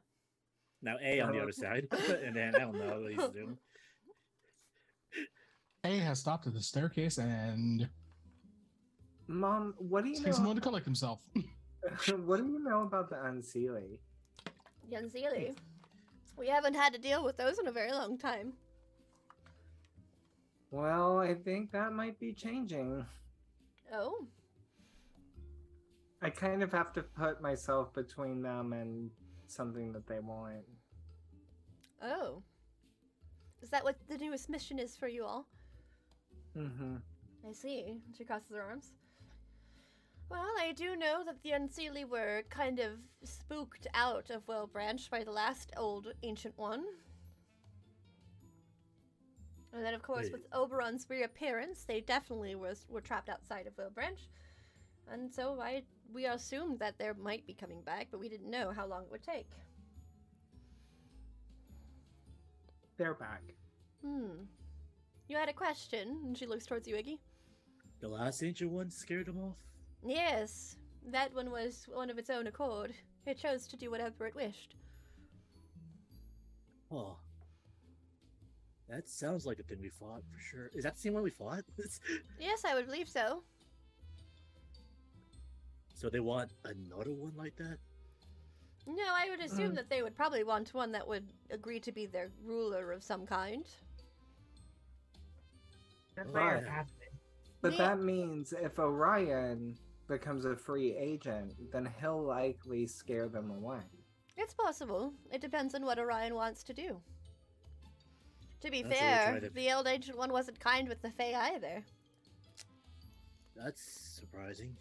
Now 0.84 0.96
A 1.02 1.20
on 1.20 1.32
the 1.32 1.40
other 1.40 1.52
side. 1.52 1.88
and 2.24 2.36
then 2.36 2.54
I 2.54 2.58
don't 2.58 2.78
know 2.78 3.00
what 3.00 3.10
he's 3.10 3.32
doing. 3.32 3.56
A 5.82 5.98
has 5.98 6.20
stopped 6.20 6.46
at 6.46 6.52
the 6.52 6.62
staircase 6.62 7.18
and 7.18 7.88
Mom, 9.26 9.74
what 9.78 10.04
do 10.04 10.10
you 10.10 10.16
takes 10.16 10.36
a 10.36 10.40
know? 10.40 10.48
moment 10.48 10.62
to 10.62 10.68
collect 10.68 10.84
himself. 10.84 11.20
what 12.24 12.38
do 12.38 12.46
you 12.46 12.62
know 12.62 12.82
about 12.82 13.08
the 13.08 13.16
Unseelie? 13.16 13.98
Yanzili. 14.90 15.56
We 16.36 16.48
haven't 16.48 16.74
had 16.74 16.92
to 16.92 16.98
deal 16.98 17.24
with 17.24 17.36
those 17.36 17.58
in 17.58 17.66
a 17.66 17.72
very 17.72 17.92
long 17.92 18.18
time. 18.18 18.52
Well, 20.70 21.18
I 21.18 21.34
think 21.34 21.72
that 21.72 21.92
might 21.92 22.18
be 22.18 22.32
changing. 22.32 23.04
Oh. 23.92 24.26
I 26.20 26.30
kind 26.30 26.62
of 26.62 26.72
have 26.72 26.92
to 26.94 27.02
put 27.02 27.40
myself 27.40 27.94
between 27.94 28.42
them 28.42 28.72
and 28.72 29.10
something 29.54 29.92
that 29.92 30.06
they 30.06 30.20
want. 30.20 30.64
Oh. 32.02 32.42
Is 33.62 33.70
that 33.70 33.84
what 33.84 33.96
the 34.08 34.18
newest 34.18 34.50
mission 34.50 34.78
is 34.78 34.96
for 34.96 35.08
you 35.08 35.24
all? 35.24 35.46
Mm-hmm. 36.56 36.96
I 37.48 37.52
see. 37.52 37.94
She 38.16 38.24
crosses 38.24 38.50
her 38.50 38.62
arms. 38.62 38.92
Well, 40.30 40.50
I 40.58 40.72
do 40.72 40.96
know 40.96 41.22
that 41.24 41.42
the 41.42 41.50
Unseelie 41.50 42.08
were 42.08 42.42
kind 42.48 42.78
of 42.78 42.92
spooked 43.24 43.86
out 43.94 44.30
of 44.30 44.46
Wilbranch 44.46 45.10
by 45.10 45.22
the 45.22 45.30
last 45.30 45.70
old 45.76 46.08
ancient 46.22 46.56
one. 46.56 46.84
And 49.72 49.84
then, 49.84 49.94
of 49.94 50.02
course, 50.02 50.24
Wait. 50.24 50.32
with 50.32 50.52
Oberon's 50.52 51.06
reappearance, 51.08 51.84
they 51.84 52.00
definitely 52.00 52.54
was 52.54 52.86
were 52.88 53.00
trapped 53.00 53.28
outside 53.28 53.66
of 53.66 53.76
Wilbranch. 53.76 54.28
And 55.10 55.32
so 55.32 55.60
I 55.60 55.82
we 56.12 56.26
assumed 56.26 56.78
that 56.78 56.98
they 56.98 57.10
might 57.20 57.46
be 57.46 57.54
coming 57.54 57.80
back, 57.82 58.08
but 58.10 58.20
we 58.20 58.28
didn't 58.28 58.50
know 58.50 58.72
how 58.74 58.86
long 58.86 59.02
it 59.04 59.10
would 59.10 59.22
take. 59.22 59.48
They're 62.96 63.14
back. 63.14 63.42
Hmm. 64.04 64.44
You 65.28 65.36
had 65.36 65.48
a 65.48 65.52
question, 65.54 66.20
and 66.24 66.36
she 66.36 66.46
looks 66.46 66.66
towards 66.66 66.86
you, 66.86 66.94
Iggy. 66.94 67.18
The 68.00 68.08
last 68.08 68.42
ancient 68.42 68.70
one 68.70 68.90
scared 68.90 69.26
them 69.26 69.38
off. 69.40 69.56
Yes, 70.04 70.76
that 71.10 71.34
one 71.34 71.50
was 71.50 71.86
one 71.92 72.10
of 72.10 72.18
its 72.18 72.30
own 72.30 72.46
accord. 72.46 72.92
It 73.26 73.38
chose 73.38 73.66
to 73.68 73.76
do 73.76 73.90
whatever 73.90 74.26
it 74.26 74.34
wished. 74.34 74.76
Oh. 76.92 77.16
That 78.88 79.08
sounds 79.08 79.46
like 79.46 79.58
a 79.58 79.62
thing 79.62 79.78
we 79.80 79.88
fought 79.88 80.22
for 80.30 80.38
sure. 80.38 80.70
Is 80.74 80.84
that 80.84 80.94
the 80.94 81.00
same 81.00 81.14
one 81.14 81.22
we 81.22 81.30
fought? 81.30 81.64
Yes, 82.38 82.64
I 82.64 82.74
would 82.74 82.86
believe 82.86 83.08
so. 83.08 83.42
So 86.04 86.10
they 86.10 86.20
want 86.20 86.50
another 86.66 87.12
one 87.14 87.32
like 87.34 87.56
that? 87.56 87.78
No, 88.86 89.04
I 89.08 89.30
would 89.30 89.40
assume 89.40 89.72
Mm. 89.72 89.76
that 89.76 89.88
they 89.88 90.02
would 90.02 90.14
probably 90.14 90.44
want 90.44 90.74
one 90.74 90.92
that 90.92 91.08
would 91.08 91.32
agree 91.48 91.80
to 91.80 91.92
be 91.92 92.04
their 92.04 92.30
ruler 92.42 92.92
of 92.92 93.02
some 93.02 93.26
kind. 93.26 93.66
That's 96.14 96.28
Oh, 96.28 96.32
why 96.34 96.56
you're 96.56 96.62
yeah. 96.62 96.70
happening. 96.70 97.08
But 97.62 97.72
Yeah. 97.72 97.78
that 97.78 98.00
means 98.02 98.52
if 98.52 98.78
Orion 98.78 99.78
becomes 100.08 100.44
a 100.44 100.54
free 100.54 100.94
agent, 100.94 101.54
then 101.72 101.86
he'll 101.86 102.22
likely 102.22 102.86
scare 102.86 103.30
them 103.30 103.50
away. 103.50 103.88
It's 104.36 104.52
possible. 104.52 105.14
It 105.32 105.40
depends 105.40 105.74
on 105.74 105.86
what 105.86 105.98
Orion 105.98 106.34
wants 106.34 106.62
to 106.64 106.74
do. 106.74 107.02
To 108.60 108.70
be 108.70 108.82
That's 108.82 108.98
fair, 109.00 109.40
to- 109.40 109.48
the 109.48 109.72
old 109.72 109.86
ancient 109.86 110.18
one 110.18 110.30
wasn't 110.32 110.60
kind 110.60 110.86
with 110.86 111.00
the 111.00 111.10
Fae 111.12 111.32
either. 111.54 111.82
That's 113.56 113.80
surprising. 113.80 114.76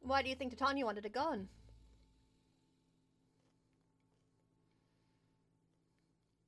Why 0.00 0.22
do 0.22 0.28
you 0.28 0.34
think 0.34 0.56
Titania 0.56 0.84
wanted 0.84 1.04
it 1.04 1.12
gone? 1.12 1.48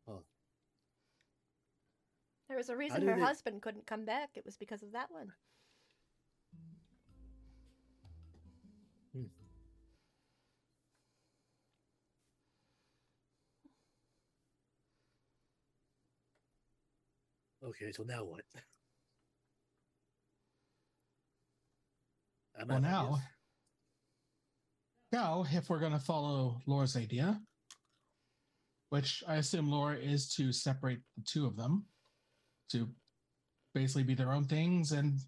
Oh. 0.08 0.22
There 2.48 2.56
was 2.56 2.68
a 2.68 2.76
reason 2.76 3.06
her 3.06 3.14
it- 3.14 3.20
husband 3.20 3.62
couldn't 3.62 3.86
come 3.86 4.04
back. 4.04 4.30
It 4.34 4.44
was 4.44 4.56
because 4.56 4.82
of 4.82 4.92
that 4.92 5.10
one. 5.10 5.32
Hmm. 9.12 9.24
Okay, 17.62 17.92
so 17.92 18.02
now 18.04 18.24
what? 18.24 18.42
I'm 22.60 22.68
Well, 22.68 22.80
now, 22.80 23.10
guess. 23.14 23.39
Now, 25.12 25.44
if 25.50 25.68
we're 25.68 25.78
going 25.80 25.92
to 25.92 25.98
follow 25.98 26.60
Laura's 26.66 26.96
idea, 26.96 27.40
which 28.90 29.22
I 29.26 29.36
assume 29.36 29.68
Laura 29.70 29.96
is 29.96 30.28
to 30.34 30.52
separate 30.52 31.00
the 31.16 31.22
two 31.24 31.46
of 31.46 31.56
them 31.56 31.84
to 32.70 32.88
basically 33.74 34.04
be 34.04 34.14
their 34.14 34.32
own 34.32 34.44
things 34.44 34.92
and 34.92 35.18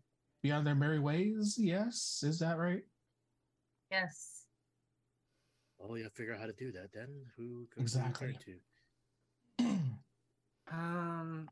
be 0.42 0.50
on 0.50 0.64
their 0.64 0.74
merry 0.74 0.98
ways. 0.98 1.56
Yes, 1.58 2.22
is 2.24 2.38
that 2.40 2.58
right? 2.58 2.82
Yes. 3.90 4.44
Well, 5.78 5.92
Oh, 5.92 5.94
yeah, 5.96 6.06
figure 6.14 6.34
out 6.34 6.40
how 6.40 6.46
to 6.46 6.52
do 6.52 6.72
that 6.72 6.92
then. 6.92 7.08
Who 7.36 7.66
could 7.72 7.82
Exactly. 7.82 8.36
to? 9.58 9.64
Um, 10.70 11.50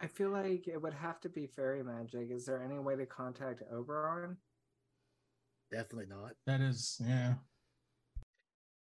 I 0.00 0.08
feel 0.08 0.30
like 0.30 0.66
it 0.66 0.80
would 0.82 0.94
have 0.94 1.20
to 1.20 1.28
be 1.28 1.46
fairy 1.46 1.84
magic. 1.84 2.30
Is 2.32 2.46
there 2.46 2.60
any 2.60 2.80
way 2.80 2.96
to 2.96 3.06
contact 3.06 3.62
Oberon? 3.72 4.36
Definitely 5.72 6.06
not. 6.08 6.32
that 6.46 6.60
is, 6.60 7.00
yeah. 7.04 7.34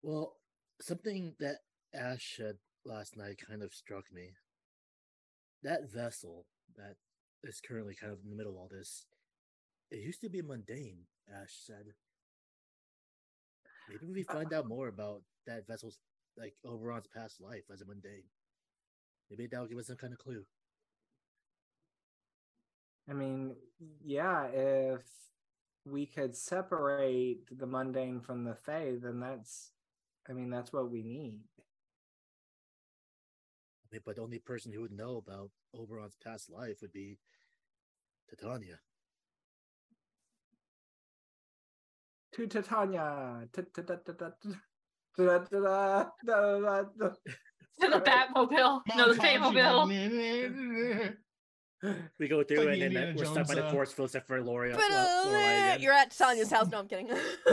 Well, 0.02 0.37
something 0.80 1.35
that 1.38 1.58
Ash 1.94 2.35
said 2.37 2.56
last 2.85 3.16
night 3.16 3.40
kind 3.46 3.62
of 3.62 3.74
struck 3.74 4.04
me. 4.12 4.30
That 5.62 5.92
vessel 5.92 6.46
that 6.76 6.96
is 7.44 7.61
currently 7.61 7.94
kind 7.94 8.12
of 8.12 8.20
in 8.24 8.30
the 8.30 8.37
middle 8.37 8.52
of 8.52 8.58
all 8.58 8.68
this, 8.70 9.04
it 9.90 10.00
used 10.00 10.22
to 10.22 10.30
be 10.30 10.42
mundane, 10.42 11.04
Ash 11.30 11.52
said. 11.66 11.94
Maybe 13.88 14.12
we 14.12 14.22
find 14.22 14.52
out 14.52 14.66
more 14.66 14.88
about 14.88 15.22
that 15.46 15.66
vessel's, 15.66 15.98
like, 16.37 16.54
Oberon's 16.64 17.08
past 17.14 17.40
life 17.40 17.64
as 17.72 17.82
a 17.82 17.85
mundane. 17.85 18.24
Maybe 19.30 19.46
that'll 19.46 19.66
give 19.66 19.78
us 19.78 19.88
some 19.88 19.96
kind 19.96 20.12
of 20.12 20.18
clue. 20.18 20.44
I 23.11 23.12
mean, 23.12 23.56
yeah, 24.04 24.46
if 24.46 25.00
we 25.85 26.07
could 26.07 26.37
separate 26.37 27.59
the 27.59 27.66
mundane 27.66 28.21
from 28.21 28.45
the 28.45 28.55
faith, 28.55 29.03
then 29.03 29.21
that's, 29.21 29.73
I 30.29 30.33
mean, 30.33 30.51
that's 30.51 30.73
what 30.73 30.90
we 30.90 31.03
need. 31.03 31.38
But 34.05 34.16
the 34.16 34.23
only 34.23 34.38
person 34.38 34.73
who 34.73 34.81
would 34.81 34.92
know 34.92 35.16
about 35.18 35.51
Oberon's 35.75 36.16
past 36.23 36.51
life 36.51 36.79
would 36.81 36.92
be 36.92 37.18
Titania. 38.31 38.79
To 42.35 42.47
Titania. 42.47 43.49
To 43.53 43.66
the 47.79 48.01
Batmobile. 48.01 48.81
No, 48.97 49.12
the 49.12 49.21
Batmobile. 49.21 51.16
We 52.18 52.29
go 52.29 52.42
through 52.42 52.59
like 52.59 52.68
and 52.68 52.83
then 52.83 52.88
Indiana 52.88 53.14
we're 53.16 53.25
stopped 53.25 53.49
by 53.49 53.55
the 53.55 53.62
Jones, 53.62 53.73
uh, 53.73 53.75
force 53.75 53.92
field 53.92 54.09
except 54.09 54.29
for 54.29 54.40
Loria. 54.40 54.75
But 54.75 54.92
uh, 54.92 55.25
again. 55.29 55.81
you're 55.81 55.92
at 55.92 56.11
Tanya's 56.11 56.51
house. 56.51 56.68
No, 56.71 56.79
I'm 56.79 56.88
kidding. 56.88 57.11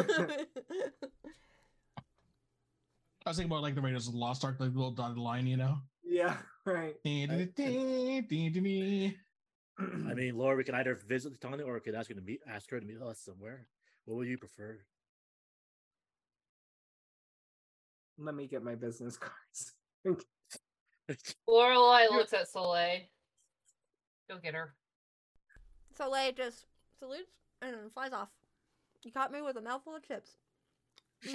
I 3.25 3.29
was 3.29 3.37
thinking 3.37 3.51
about 3.51 3.63
like 3.63 3.75
the 3.75 3.81
Raiders 3.81 4.07
of 4.07 4.13
the 4.13 4.19
Lost 4.19 4.45
Ark, 4.45 4.57
like 4.59 4.71
the 4.71 4.77
little 4.77 4.91
dotted 4.91 5.17
line, 5.17 5.45
you 5.47 5.57
know? 5.57 5.79
Yeah, 6.03 6.37
right. 6.65 6.95
I 9.79 10.13
mean, 10.13 10.37
Laura, 10.37 10.55
we 10.55 10.63
can 10.63 10.75
either 10.75 10.95
visit 11.07 11.39
Titania 11.39 11.65
or 11.65 11.75
we 11.75 11.79
could 11.79 11.95
ask 11.95 12.09
her 12.09 12.15
to 12.15 12.21
meet 12.21 12.41
ask 12.47 12.69
her 12.71 12.79
to 12.79 12.85
meet 12.85 13.01
us 13.01 13.19
somewhere. 13.19 13.67
What 14.05 14.17
would 14.17 14.27
you 14.27 14.37
prefer? 14.37 14.79
Let 18.17 18.35
me 18.35 18.47
get 18.47 18.63
my 18.63 18.75
business 18.75 19.17
cards. 19.17 19.73
Lorelai 21.47 22.09
looks 22.09 22.33
at 22.33 22.47
Soleil. 22.49 23.01
Go 24.29 24.37
get 24.37 24.53
her. 24.53 24.73
Soleil 25.97 26.31
just 26.31 26.65
salutes 26.99 27.31
and 27.61 27.73
then 27.73 27.89
flies 27.93 28.13
off. 28.13 28.29
You 29.03 29.11
caught 29.11 29.31
me 29.31 29.41
with 29.41 29.57
a 29.57 29.61
mouthful 29.61 29.95
of 29.95 30.03
chips. 30.07 30.31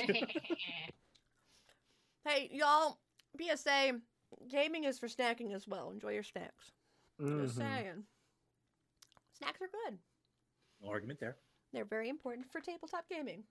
Hey, 2.27 2.49
y'all, 2.51 2.97
PSA, 3.39 4.01
gaming 4.49 4.85
is 4.85 4.99
for 4.99 5.09
snacking 5.09 5.55
as 5.55 5.69
well. 5.69 5.91
Enjoy 5.91 6.09
your 6.13 6.23
snacks. 6.23 6.73
Just 7.21 7.57
Mhm. 7.57 7.59
saying. 7.59 8.07
Snacks 9.37 9.61
are 9.61 9.69
good. 9.69 9.99
No 10.81 10.89
argument 10.89 11.21
there. 11.21 11.37
They're 11.75 11.85
very 11.85 12.09
important 12.09 12.51
for 12.51 12.61
tabletop 12.63 13.07
gaming. 13.11 13.45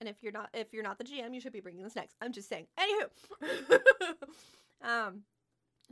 And 0.00 0.08
if 0.08 0.22
you're 0.22 0.32
not 0.32 0.48
if 0.54 0.72
you're 0.72 0.82
not 0.82 0.96
the 0.96 1.04
GM, 1.04 1.34
you 1.34 1.40
should 1.42 1.52
be 1.52 1.60
bringing 1.60 1.82
the 1.84 1.90
snacks. 1.90 2.14
I'm 2.22 2.32
just 2.32 2.48
saying. 2.48 2.66
Anywho, 2.78 3.10
um, 4.80 5.26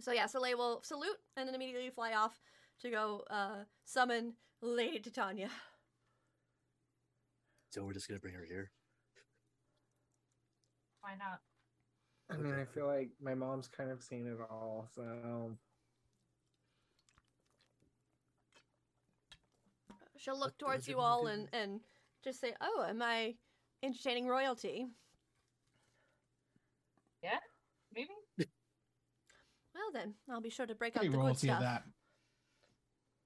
so 0.00 0.12
yeah, 0.12 0.26
Soleil 0.26 0.56
will 0.56 0.82
salute 0.82 1.18
and 1.37 1.46
then 1.46 1.54
immediately 1.54 1.90
fly 1.90 2.12
off 2.14 2.40
to 2.80 2.90
go 2.90 3.24
uh, 3.30 3.64
summon 3.84 4.34
Lady 4.61 4.98
Titania. 5.00 5.50
So 7.70 7.84
we're 7.84 7.92
just 7.92 8.08
gonna 8.08 8.20
bring 8.20 8.34
her 8.34 8.44
here. 8.44 8.70
Why 11.00 11.14
not? 11.18 11.40
I 12.30 12.37
mean, 12.37 12.52
Okay. 12.52 12.62
I 12.62 12.64
feel 12.64 12.87
like 12.87 13.11
my 13.20 13.34
mom's 13.34 13.68
kind 13.68 13.90
of 13.90 14.02
seen 14.02 14.26
it 14.26 14.38
all, 14.50 14.88
so 14.94 15.56
She'll 20.18 20.34
look 20.38 20.48
What 20.48 20.58
towards 20.58 20.88
you 20.88 20.98
all 20.98 21.26
and 21.28 21.48
and 21.52 21.80
just 22.24 22.40
say, 22.40 22.54
"Oh, 22.61 22.84
am 22.87 23.00
I 23.00 23.37
entertaining 23.82 24.26
royalty?" 24.26 24.87
Yeah, 27.22 27.38
maybe? 27.94 28.11
Well 29.88 30.03
then, 30.05 30.14
I'll 30.31 30.42
be 30.42 30.51
sure 30.51 30.66
to 30.66 30.74
break 30.74 30.98
out 30.98 31.03
the 31.03 31.09
good 31.09 31.38
stuff. 31.38 31.61
that. 31.61 31.83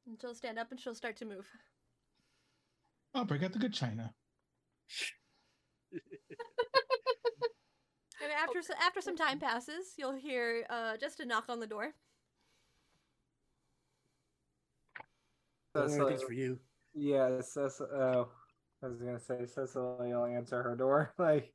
And 0.06 0.16
she'll 0.20 0.34
stand 0.34 0.60
up 0.60 0.70
and 0.70 0.78
she'll 0.78 0.94
start 0.94 1.16
to 1.16 1.24
move. 1.24 1.48
Oh, 3.14 3.24
break 3.24 3.42
out 3.42 3.52
the 3.52 3.58
good 3.58 3.74
china. 3.74 4.14
And 8.22 8.30
after 8.30 8.60
s 8.60 8.70
after 8.80 9.00
some 9.00 9.16
time 9.16 9.40
passes, 9.40 9.94
you'll 9.98 10.14
hear 10.14 10.64
uh, 10.70 10.96
just 10.96 11.18
a 11.18 11.24
knock 11.24 11.46
on 11.48 11.58
the 11.58 11.66
door. 11.66 11.92
That's 15.74 15.96
Laura, 15.96 16.10
things 16.10 16.22
for 16.22 16.32
you. 16.32 16.60
yeah, 16.94 17.40
Cecil. 17.40 17.88
Oh, 17.92 18.28
I 18.80 18.86
was 18.86 19.02
gonna 19.02 19.18
say 19.18 19.44
Cecily 19.44 20.12
will 20.12 20.26
answer 20.26 20.62
her 20.62 20.76
door. 20.76 21.12
Like, 21.18 21.52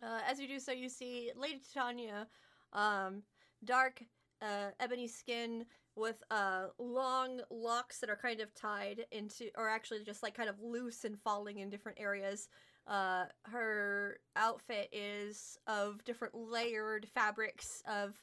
Uh, 0.00 0.20
as 0.24 0.38
you 0.38 0.46
do 0.46 0.60
so, 0.60 0.70
you 0.70 0.88
see 0.88 1.32
Lady 1.34 1.58
Titania 1.58 2.28
Um, 2.72 3.24
dark, 3.64 4.02
uh, 4.42 4.70
ebony 4.80 5.06
skin 5.06 5.64
with 5.96 6.22
uh 6.30 6.66
long 6.78 7.40
locks 7.50 7.98
that 7.98 8.08
are 8.08 8.16
kind 8.16 8.40
of 8.40 8.54
tied 8.54 9.04
into, 9.10 9.50
or 9.56 9.68
actually 9.68 10.04
just 10.04 10.22
like 10.22 10.34
kind 10.34 10.48
of 10.48 10.60
loose 10.60 11.04
and 11.04 11.18
falling 11.18 11.58
in 11.58 11.68
different 11.68 11.98
areas. 12.00 12.48
Uh, 12.86 13.24
her 13.44 14.18
outfit 14.36 14.88
is 14.92 15.58
of 15.66 16.02
different 16.04 16.34
layered 16.34 17.06
fabrics 17.06 17.82
of 17.86 18.22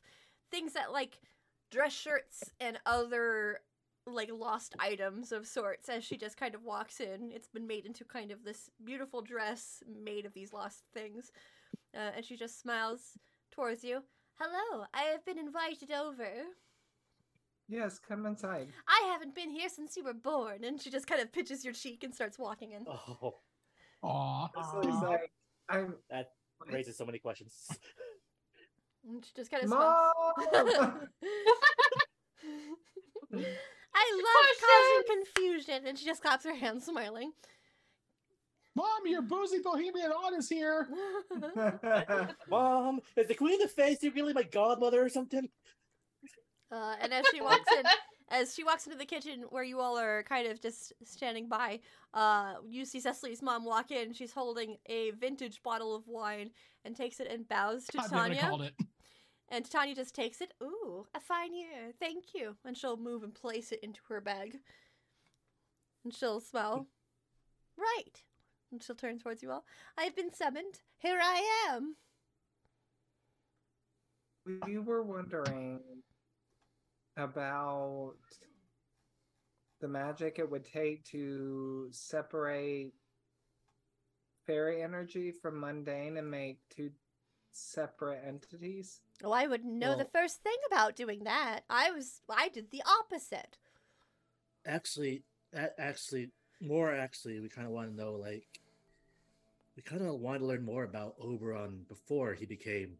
things 0.52 0.73
that 0.73 0.91
like 0.91 1.19
dress 1.71 1.93
shirts 1.93 2.43
and 2.60 2.80
other 2.86 3.60
like 4.06 4.30
lost 4.34 4.73
items 4.80 5.32
of 5.32 5.45
sorts 5.45 5.89
as 5.89 6.04
she 6.04 6.17
just 6.17 6.38
kind 6.38 6.56
of 6.56 6.63
walks 6.63 7.00
in. 7.00 7.32
It's 7.34 7.50
been 7.50 7.67
made 7.67 7.86
into 7.86 8.06
kind 8.06 8.32
of 8.32 8.43
this 8.43 8.69
beautiful 8.84 9.21
dress 9.21 9.84
made 9.88 10.26
of 10.26 10.34
these 10.34 10.54
lost 10.54 10.84
things. 10.93 11.32
Uh, 11.93 12.12
and 12.15 12.26
she 12.26 12.38
just 12.38 12.60
smiles 12.60 13.17
towards 13.52 13.84
you. 13.84 14.04
Hello, 14.39 14.86
I 14.93 15.04
have 15.04 15.26
been 15.26 15.39
invited 15.39 15.91
over. 15.91 16.30
Yes, 17.67 18.00
come 18.00 18.26
inside. 18.28 18.69
I 18.88 19.08
haven't 19.12 19.34
been 19.36 19.50
here 19.50 19.67
since 19.67 19.97
you 19.97 20.04
were 20.04 20.13
born. 20.13 20.63
And 20.63 20.80
she 20.82 20.89
just 20.89 21.08
kind 21.08 21.21
of 21.21 21.34
pitches 21.34 21.65
your 21.65 21.73
cheek 21.73 22.04
and 22.04 22.13
starts 22.13 22.38
walking 22.38 22.71
in. 22.71 22.86
Oh, 22.88 23.34
Aw. 24.04 24.47
Cecily's 24.56 24.95
Aw. 24.95 25.08
like, 25.08 25.32
I'm 25.69 25.95
that 26.10 26.30
raises 26.71 26.97
so 26.97 27.06
many 27.06 27.17
questions. 27.19 27.67
And 29.10 29.26
she 29.26 29.32
just 29.36 29.50
kind 29.50 29.63
of 29.63 29.69
smiles. 29.69 30.13
mom. 30.54 31.08
I 33.95 34.21
love 34.23 34.45
causing 34.62 35.23
confusion. 35.34 35.88
And 35.88 35.97
she 35.97 36.06
just 36.06 36.21
claps 36.21 36.45
her 36.45 36.54
hands, 36.54 36.86
smiling. 36.86 37.32
Mom, 38.77 39.07
your 39.07 39.23
boozy 39.23 39.57
bohemian 39.57 40.11
aunt 40.11 40.37
is 40.37 40.47
here. 40.47 40.87
Mom, 42.47 43.01
is 43.15 43.27
the 43.27 43.33
Queen 43.33 43.59
of 43.63 43.71
Fantasy 43.71 44.09
really 44.09 44.33
my 44.33 44.43
godmother 44.43 45.03
or 45.03 45.09
something? 45.09 45.49
Uh, 46.71 46.93
and 47.01 47.11
as 47.11 47.25
she 47.33 47.41
walks 47.41 47.71
in, 47.71 47.85
as 48.29 48.53
she 48.53 48.63
walks 48.63 48.85
into 48.85 48.99
the 48.99 49.05
kitchen 49.05 49.45
where 49.49 49.63
you 49.63 49.79
all 49.79 49.97
are 49.97 50.21
kind 50.29 50.47
of 50.47 50.61
just 50.61 50.93
standing 51.03 51.49
by, 51.49 51.79
uh, 52.13 52.55
you 52.69 52.85
see 52.85 52.99
Cecily's 52.99 53.41
mom 53.41 53.65
walk 53.65 53.89
in. 53.89 54.13
She's 54.13 54.31
holding 54.31 54.77
a 54.85 55.09
vintage 55.11 55.63
bottle 55.63 55.95
of 55.95 56.07
wine 56.07 56.51
and 56.85 56.95
takes 56.95 57.19
it 57.19 57.27
and 57.31 57.47
bows 57.47 57.87
to 57.87 57.97
God 57.97 58.09
damn 58.11 58.19
it, 58.19 58.21
I 58.21 58.27
Tanya. 58.27 58.41
called 58.41 58.61
it. 58.61 58.73
And 59.49 59.67
Tanya 59.67 59.95
just 59.95 60.13
takes 60.13 60.39
it. 60.41 60.53
Ooh, 60.61 61.07
a 61.15 61.19
fine 61.19 61.55
year. 61.55 61.93
Thank 61.99 62.35
you. 62.35 62.55
And 62.63 62.77
she'll 62.77 62.97
move 62.97 63.23
and 63.23 63.33
place 63.33 63.71
it 63.71 63.79
into 63.81 64.01
her 64.09 64.21
bag. 64.21 64.57
And 66.03 66.13
she'll 66.13 66.41
smile. 66.41 66.85
Right. 67.75 68.21
And 68.71 68.84
she'll 68.84 68.95
turn 68.95 69.19
towards 69.19 69.41
you 69.41 69.51
all. 69.51 69.65
I've 69.97 70.15
been 70.15 70.32
summoned. 70.34 70.80
Here 70.97 71.19
I 71.21 71.67
am. 71.69 71.95
we 74.65 74.77
were 74.77 75.03
wondering 75.03 75.82
about 77.17 78.13
the 79.82 79.88
magic 79.88 80.39
it 80.39 80.49
would 80.49 80.65
take 80.65 81.03
to 81.06 81.88
separate 81.91 82.93
fairy 84.45 84.82
energy 84.82 85.32
from 85.32 85.60
mundane 85.60 86.17
and 86.17 86.32
make 86.32 86.60
two 86.69 86.89
separate 87.51 88.21
entities. 88.25 89.01
Oh, 89.23 89.32
I 89.32 89.47
wouldn't 89.47 89.73
know 89.73 89.95
the 89.97 90.06
first 90.06 90.41
thing 90.43 90.56
about 90.71 90.95
doing 90.95 91.23
that. 91.25 91.62
I 91.69 91.91
was 91.91 92.21
I 92.30 92.49
did 92.49 92.71
the 92.71 92.84
opposite. 92.99 93.58
Actually, 94.65 95.23
a- 95.53 95.80
actually, 95.80 96.30
more 96.61 96.93
actually, 96.93 97.39
we 97.39 97.49
kind 97.49 97.67
of 97.67 97.73
want 97.73 97.89
to 97.89 97.95
know, 97.95 98.13
like, 98.13 98.47
we 99.75 99.83
kind 99.83 100.01
of 100.01 100.19
want 100.19 100.39
to 100.39 100.45
learn 100.45 100.65
more 100.65 100.83
about 100.83 101.15
Oberon 101.21 101.85
before 101.87 102.33
he 102.33 102.45
became, 102.45 102.97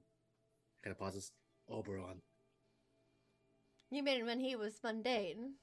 kind 0.84 0.92
of 0.92 1.00
pauses, 1.00 1.32
Oberon. 1.70 2.22
You 3.90 4.04
mean 4.04 4.26
when 4.26 4.40
he 4.40 4.56
was 4.56 4.80
mundane? 4.84 5.54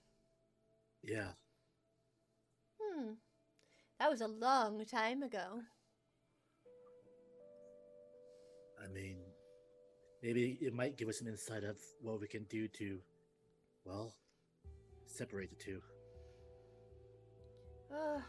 Yeah, 1.03 1.33
Hmm. 2.95 3.13
That 3.99 4.11
was 4.11 4.21
a 4.21 4.29
long 4.29 4.85
time 4.85 5.23
ago. 5.23 5.63
I 8.83 8.93
mean, 8.93 9.17
maybe 10.23 10.59
it 10.61 10.75
might 10.75 10.97
give 10.97 11.09
us 11.09 11.21
an 11.21 11.29
insight 11.29 11.65
of 11.65 11.77
what 12.03 12.21
we 12.21 12.29
can 12.29 12.45
do 12.45 12.69
to, 12.69 12.99
well, 13.85 14.15
separate 15.07 15.51
the 15.51 15.57
two. 15.57 15.81
Uh, 17.95 18.21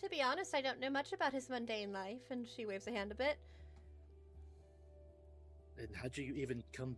to 0.00 0.08
be 0.08 0.22
honest, 0.22 0.54
I 0.54 0.60
don't 0.60 0.78
know 0.78 0.90
much 0.90 1.12
about 1.12 1.32
his 1.32 1.50
mundane 1.50 1.92
life, 1.92 2.30
and 2.30 2.46
she 2.46 2.66
waves 2.66 2.86
a 2.86 2.92
hand 2.92 3.10
a 3.10 3.14
bit. 3.14 3.38
And 5.78 5.88
how'd 5.94 6.16
you 6.16 6.34
even 6.34 6.62
come 6.72 6.96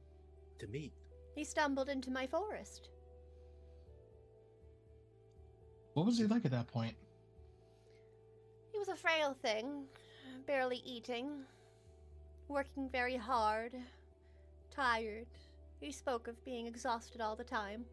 to 0.59 0.67
meet? 0.67 0.93
He 1.35 1.45
stumbled 1.45 1.89
into 1.89 2.11
my 2.11 2.27
forest. 2.27 2.91
What 5.95 6.05
was 6.05 6.19
he 6.19 6.27
like 6.27 6.45
at 6.45 6.51
that 6.51 6.67
point? 6.67 6.95
He 8.73 8.79
was 8.79 8.89
a 8.89 8.97
frail 8.97 9.35
thing, 9.41 9.85
barely 10.47 10.83
eating, 10.85 11.31
working 12.49 12.91
very 12.91 13.17
hard, 13.17 13.73
tired. 14.71 15.27
He 15.81 15.91
spoke 15.91 16.29
of 16.29 16.45
being 16.45 16.67
exhausted 16.67 17.23
all 17.23 17.37
the 17.37 17.45
time. 17.45 17.85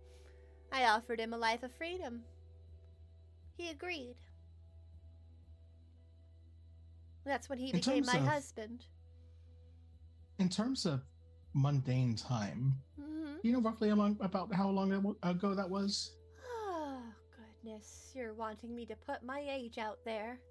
I 0.71 0.86
offered 0.86 1.19
him 1.19 1.33
a 1.33 1.38
life 1.38 1.63
of 1.63 1.71
freedom. 1.71 2.23
He 3.63 3.69
agreed. 3.69 4.17
That's 7.23 7.47
when 7.47 7.60
he 7.60 7.67
In 7.69 7.78
became 7.78 8.06
my 8.06 8.17
of- 8.17 8.26
husband. 8.28 8.86
In 10.38 10.49
terms 10.49 10.86
of 10.86 11.02
mundane 11.54 12.17
time, 12.17 12.73
hmm 12.99 13.36
you 13.41 13.54
know 13.54 13.62
roughly 13.62 13.88
how 13.88 13.95
long, 13.95 14.17
about 14.19 14.54
how 14.54 14.69
long 14.69 14.91
ago- 14.91 15.15
ago 15.23 15.54
that 15.56 15.69
was? 15.69 16.12
Oh, 16.45 17.02
goodness. 17.38 18.12
You're 18.13 18.34
wanting 18.34 18.76
me 18.76 18.86
to 18.86 18.97
put 18.97 19.23
my 19.23 19.39
age 19.49 19.78
out 19.78 19.99
there. 20.04 20.41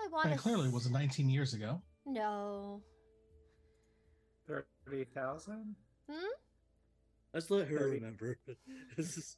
I 0.00 0.06
want 0.12 0.26
And 0.26 0.34
to. 0.34 0.38
it 0.38 0.42
clearly 0.42 0.68
was 0.68 0.88
19 0.88 1.28
years 1.28 1.54
ago. 1.54 1.82
No. 2.06 2.82
30,000? 4.46 5.74
Hmm? 6.08 6.26
Let's 7.32 7.50
let 7.50 7.68
her 7.68 7.78
Thirty. 7.78 7.94
remember. 7.96 8.38
This 8.96 9.16
is- 9.16 9.36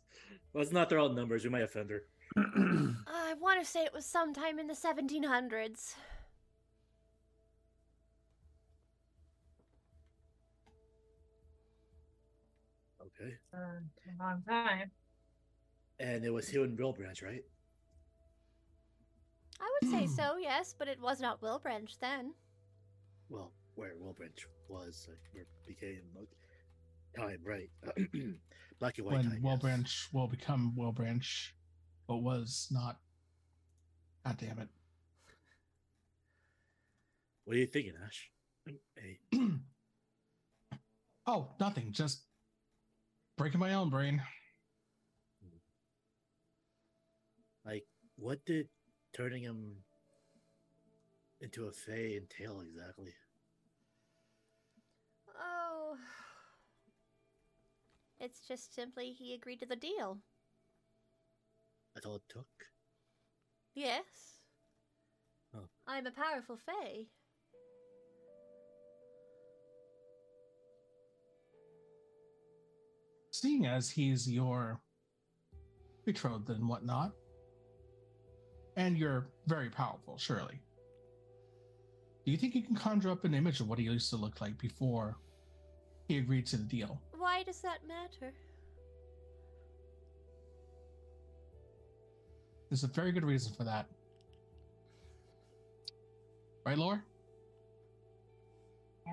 Let's 0.54 0.72
not 0.72 0.88
throw 0.90 1.04
out 1.06 1.14
numbers. 1.14 1.44
We 1.44 1.50
might 1.50 1.62
offend 1.62 1.90
her. 1.90 2.02
I 2.36 3.34
want 3.40 3.58
to 3.60 3.66
say 3.70 3.84
it 3.84 3.92
was 3.94 4.04
sometime 4.04 4.58
in 4.58 4.66
the 4.66 4.74
1700s. 4.74 5.94
Okay. 13.00 13.34
Uh, 13.54 13.58
a 13.58 14.22
long 14.22 14.42
time. 14.48 14.90
And 16.00 16.24
it 16.24 16.30
was 16.30 16.48
here 16.48 16.64
in 16.64 16.76
Real 16.76 16.92
Branch, 16.92 17.20
right? 17.22 17.42
I 19.60 19.70
would 19.82 19.90
say 19.90 20.06
so, 20.16 20.36
yes, 20.40 20.74
but 20.78 20.88
it 20.88 21.00
was 21.00 21.20
not 21.20 21.40
Wilbranch 21.40 21.98
then. 22.00 22.32
Well, 23.28 23.52
where 23.74 23.92
Real 24.00 24.12
Branch 24.12 24.46
was, 24.68 25.06
like, 25.08 25.18
where 25.32 25.42
it 25.42 25.48
became 25.66 26.02
like, 26.16 26.28
time, 27.16 27.38
right? 27.44 27.70
Black 28.80 28.98
and 28.98 29.06
white 29.06 29.12
when 29.12 29.24
time. 29.24 29.40
yes. 29.42 29.58
Wellbranch 29.58 30.12
will 30.12 30.26
become 30.26 30.74
Wellbranch, 30.78 31.50
but 32.08 32.18
was 32.18 32.68
not. 32.70 32.98
God 34.24 34.36
damn 34.38 34.58
it. 34.58 34.68
What 37.44 37.56
are 37.56 37.60
you 37.60 37.66
thinking, 37.66 37.94
Ash? 38.04 38.30
Hey, 38.96 39.18
oh, 41.26 41.48
nothing. 41.58 41.88
Just 41.90 42.22
breaking 43.36 43.58
my 43.58 43.74
own 43.74 43.90
brain. 43.90 44.22
Hmm. 45.42 45.58
like, 47.68 47.84
what 48.16 48.44
did 48.46 48.68
turning 49.12 49.42
him 49.42 49.74
into 51.40 51.66
a 51.66 51.72
Fae 51.72 52.16
entail 52.16 52.60
exactly? 52.60 53.12
Oh. 55.36 55.96
It's 58.22 58.38
just 58.46 58.72
simply 58.72 59.10
he 59.10 59.34
agreed 59.34 59.58
to 59.58 59.66
the 59.66 59.74
deal. 59.74 60.18
That's 61.92 62.06
all 62.06 62.14
it 62.14 62.22
took? 62.28 62.46
Yes. 63.74 64.38
Oh. 65.56 65.66
I'm 65.88 66.06
a 66.06 66.12
powerful 66.12 66.56
Fae. 66.56 67.06
Seeing 73.32 73.66
as 73.66 73.90
he's 73.90 74.30
your 74.30 74.80
betrothed 76.04 76.48
and 76.48 76.68
whatnot, 76.68 77.10
and 78.76 78.96
you're 78.96 79.30
very 79.48 79.68
powerful, 79.68 80.16
surely. 80.16 80.60
Do 82.24 82.30
you 82.30 82.36
think 82.36 82.54
you 82.54 82.62
can 82.62 82.76
conjure 82.76 83.10
up 83.10 83.24
an 83.24 83.34
image 83.34 83.58
of 83.58 83.68
what 83.68 83.80
he 83.80 83.86
used 83.86 84.10
to 84.10 84.16
look 84.16 84.40
like 84.40 84.56
before 84.58 85.16
he 86.06 86.18
agreed 86.18 86.46
to 86.46 86.56
the 86.56 86.62
deal? 86.62 87.02
Why 87.22 87.44
does 87.44 87.60
that 87.60 87.78
matter? 87.86 88.34
There's 92.68 92.82
a 92.82 92.88
very 92.88 93.12
good 93.12 93.22
reason 93.22 93.52
for 93.54 93.62
that. 93.62 93.86
Right, 96.66 96.76
Laura? 96.76 97.00
Yeah. 99.06 99.12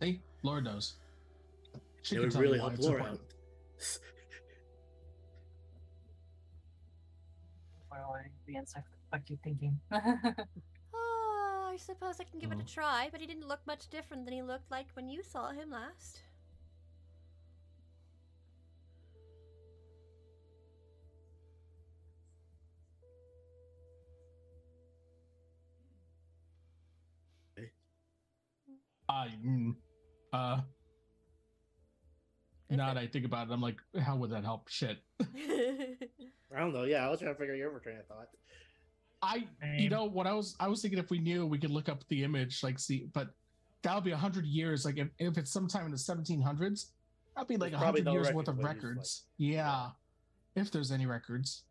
See, 0.00 0.22
Laura 0.42 0.62
knows. 0.62 0.94
She 2.00 2.14
it 2.14 2.20
can 2.20 2.22
would 2.22 2.32
tell 2.32 2.40
really 2.40 2.58
why 2.58 2.62
help 2.62 2.72
it's 2.72 2.82
Laura 2.86 2.96
important. 3.00 3.20
out. 3.20 3.98
Well, 7.90 8.16
I 8.18 8.30
the 8.46 8.56
encyclopedia 8.56 9.36
thinking. 9.44 9.78
Oh, 9.92 9.98
I 10.02 10.46
suppose 11.82 12.20
I 12.20 12.24
can 12.24 12.38
give 12.38 12.52
it 12.52 12.60
a 12.60 12.64
try, 12.64 13.08
but 13.10 13.20
he 13.20 13.26
didn't 13.26 13.48
look 13.48 13.60
much 13.66 13.88
different 13.88 14.24
than 14.24 14.34
he 14.34 14.42
looked 14.42 14.70
like 14.70 14.86
when 14.94 15.08
you 15.08 15.22
saw 15.22 15.50
him 15.50 15.70
last. 15.70 16.22
I, 29.08 29.28
mm, 29.44 29.74
uh, 30.32 30.60
now 32.70 32.94
that 32.94 32.96
I 32.96 33.06
think 33.06 33.26
about 33.26 33.48
it, 33.48 33.52
I'm 33.52 33.60
like, 33.60 33.76
how 34.00 34.16
would 34.16 34.30
that 34.30 34.44
help? 34.44 34.68
Shit. 34.68 34.98
I 35.20 36.58
don't 36.58 36.72
know. 36.72 36.84
Yeah, 36.84 37.06
I 37.06 37.10
was 37.10 37.20
trying 37.20 37.34
to 37.34 37.38
figure 37.38 37.54
your 37.54 37.78
train 37.80 37.98
of 37.98 38.06
thought. 38.06 38.28
I, 39.22 39.46
you 39.78 39.88
know, 39.88 40.04
what 40.04 40.26
I 40.26 40.32
was, 40.32 40.56
I 40.58 40.66
was 40.66 40.82
thinking 40.82 40.98
if 40.98 41.10
we 41.10 41.18
knew, 41.20 41.46
we 41.46 41.58
could 41.58 41.70
look 41.70 41.88
up 41.88 42.02
the 42.08 42.24
image, 42.24 42.62
like 42.62 42.78
see, 42.78 43.06
but 43.12 43.28
that 43.82 43.94
would 43.94 44.04
be 44.04 44.10
a 44.10 44.16
hundred 44.16 44.46
years. 44.46 44.84
Like 44.84 44.98
if, 44.98 45.08
if 45.18 45.38
it's 45.38 45.50
sometime 45.52 45.84
in 45.86 45.92
the 45.92 45.96
1700s, 45.96 46.86
that'd 47.34 47.48
be 47.48 47.56
like 47.56 47.72
a 47.72 47.78
hundred 47.78 48.04
no 48.04 48.12
years 48.14 48.32
worth 48.32 48.48
of 48.48 48.56
but 48.56 48.60
it's 48.60 48.66
like- 48.66 48.76
records. 48.82 49.24
yeah, 49.38 49.90
if 50.56 50.70
there's 50.70 50.90
any 50.90 51.06
records. 51.06 51.62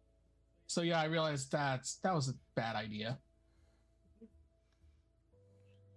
So 0.68 0.82
yeah, 0.82 1.02
I 1.02 1.06
realized 1.06 1.52
that's 1.52 1.96
that 1.96 2.14
was 2.14 2.30
a 2.30 2.34
bad 2.56 2.76
idea. 2.78 3.18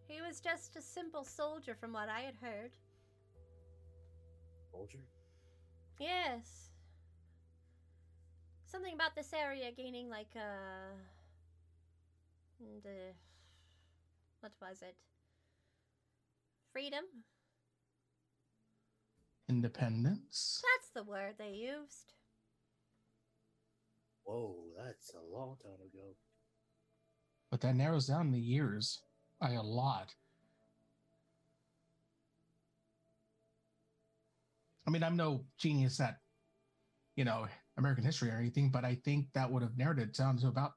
he 0.08 0.20
was 0.20 0.40
just 0.40 0.74
a 0.76 0.82
simple 0.82 1.24
soldier, 1.24 1.76
from 1.78 1.92
what 1.92 2.08
I 2.08 2.20
had 2.20 2.34
heard. 2.40 2.72
Soldier? 4.72 4.98
Yes. 6.00 6.70
Something 8.66 8.94
about 8.94 9.14
this 9.14 9.32
area 9.32 9.70
gaining 9.76 10.08
like 10.10 10.34
uh 10.36 10.94
and, 12.60 12.84
uh 12.86 13.12
what 14.40 14.52
was 14.60 14.82
it? 14.82 14.96
Freedom? 16.72 17.04
Independence. 19.48 20.62
That's 20.62 20.90
the 20.90 21.02
word 21.02 21.34
they 21.38 21.52
used. 21.52 22.12
Whoa, 24.24 24.56
that's 24.76 25.12
a 25.14 25.20
long 25.20 25.56
time 25.62 25.80
ago. 25.80 26.16
but 27.50 27.60
that 27.60 27.76
narrows 27.76 28.06
down 28.06 28.32
the 28.32 28.40
years 28.40 29.00
by 29.40 29.52
a 29.52 29.62
lot. 29.62 30.14
I 34.86 34.90
mean, 34.90 35.02
I'm 35.02 35.16
no 35.16 35.44
genius 35.58 36.00
at, 36.00 36.18
you 37.16 37.24
know, 37.24 37.46
American 37.76 38.04
history 38.04 38.30
or 38.30 38.36
anything, 38.36 38.70
but 38.70 38.84
I 38.84 38.96
think 38.96 39.28
that 39.34 39.50
would 39.50 39.62
have 39.62 39.76
narrowed 39.78 39.98
it 39.98 40.14
down 40.14 40.36
to 40.38 40.48
about 40.48 40.72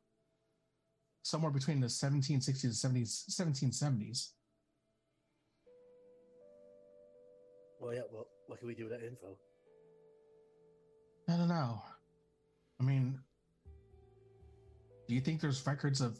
somewhere 1.27 1.51
between 1.51 1.81
the 1.81 1.87
1760s 1.87 2.85
and 2.85 2.95
70s, 2.95 3.29
1770s. 3.29 4.29
Well, 7.81 7.93
yeah. 7.93 8.01
Well, 8.11 8.27
what 8.47 8.59
can 8.59 8.67
we 8.67 8.75
do 8.75 8.85
with 8.85 8.93
that 8.93 9.05
info? 9.05 9.37
I 11.27 11.35
don't 11.35 11.49
know. 11.49 11.81
I 12.79 12.83
mean, 12.83 13.19
do 15.07 15.13
you 15.13 15.19
think 15.19 15.41
there's 15.41 15.65
records 15.67 15.99
of, 15.99 16.17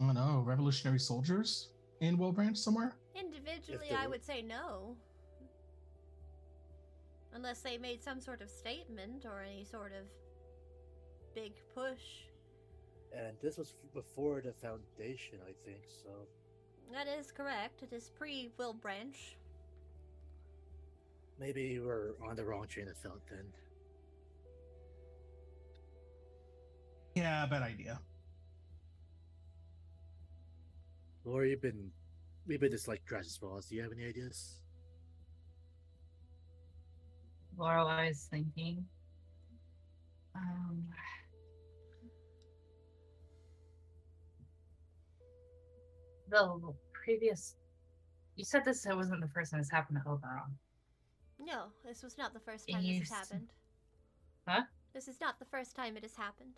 I 0.00 0.06
don't 0.06 0.14
know, 0.14 0.42
revolutionary 0.44 0.98
soldiers 0.98 1.68
in 2.00 2.18
Wilbranch 2.18 2.56
somewhere? 2.56 2.96
Individually, 3.14 3.96
I 3.96 4.08
would 4.08 4.24
say 4.24 4.42
no. 4.42 4.96
Unless 7.32 7.60
they 7.60 7.78
made 7.78 8.02
some 8.02 8.20
sort 8.20 8.42
of 8.42 8.50
statement 8.50 9.24
or 9.24 9.40
any 9.40 9.64
sort 9.64 9.92
of 9.92 10.06
big 11.34 11.52
push. 11.74 12.26
And 13.14 13.36
this 13.42 13.58
was 13.58 13.74
before 13.94 14.40
the 14.40 14.52
foundation, 14.52 15.38
I 15.46 15.52
think. 15.64 15.82
So 16.02 16.08
That 16.92 17.06
is 17.08 17.30
correct. 17.30 17.82
It 17.82 17.92
is 17.92 18.10
pre 18.10 18.50
Wilbranch. 18.58 19.36
maybe 21.38 21.80
we're 21.80 22.12
on 22.28 22.36
the 22.36 22.44
wrong 22.44 22.66
train 22.68 22.88
of 22.88 22.96
thought 22.98 23.20
then. 23.28 23.44
Yeah, 27.14 27.44
bad 27.46 27.62
idea. 27.62 28.00
Laura, 31.24 31.48
you've 31.48 31.60
been 31.62 31.90
we've 32.46 32.60
been 32.60 32.70
just 32.72 32.88
like 32.88 33.04
trash 33.04 33.26
as 33.26 33.38
well. 33.42 33.60
Do 33.68 33.74
you 33.74 33.82
have 33.82 33.92
any 33.92 34.06
ideas? 34.06 34.56
Laura 37.58 37.84
Lorelai's 37.84 38.26
thinking. 38.30 38.84
Um, 40.34 40.84
the 46.32 46.74
previous. 46.92 47.56
You 48.36 48.44
said 48.44 48.64
this 48.64 48.86
wasn't 48.88 49.20
the 49.20 49.28
first 49.28 49.50
time 49.50 49.60
this 49.60 49.70
happened 49.70 50.00
to 50.02 50.10
Oberon. 50.10 50.56
No, 51.38 51.66
this 51.84 52.02
was 52.02 52.16
not 52.16 52.32
the 52.32 52.40
first 52.40 52.68
time 52.68 52.82
you 52.82 53.00
this 53.00 53.10
has 53.10 53.18
happened. 53.28 53.48
Huh? 54.48 54.62
This 54.94 55.08
is 55.08 55.20
not 55.20 55.38
the 55.38 55.44
first 55.46 55.76
time 55.76 55.96
it 55.96 56.02
has 56.02 56.14
happened. 56.16 56.54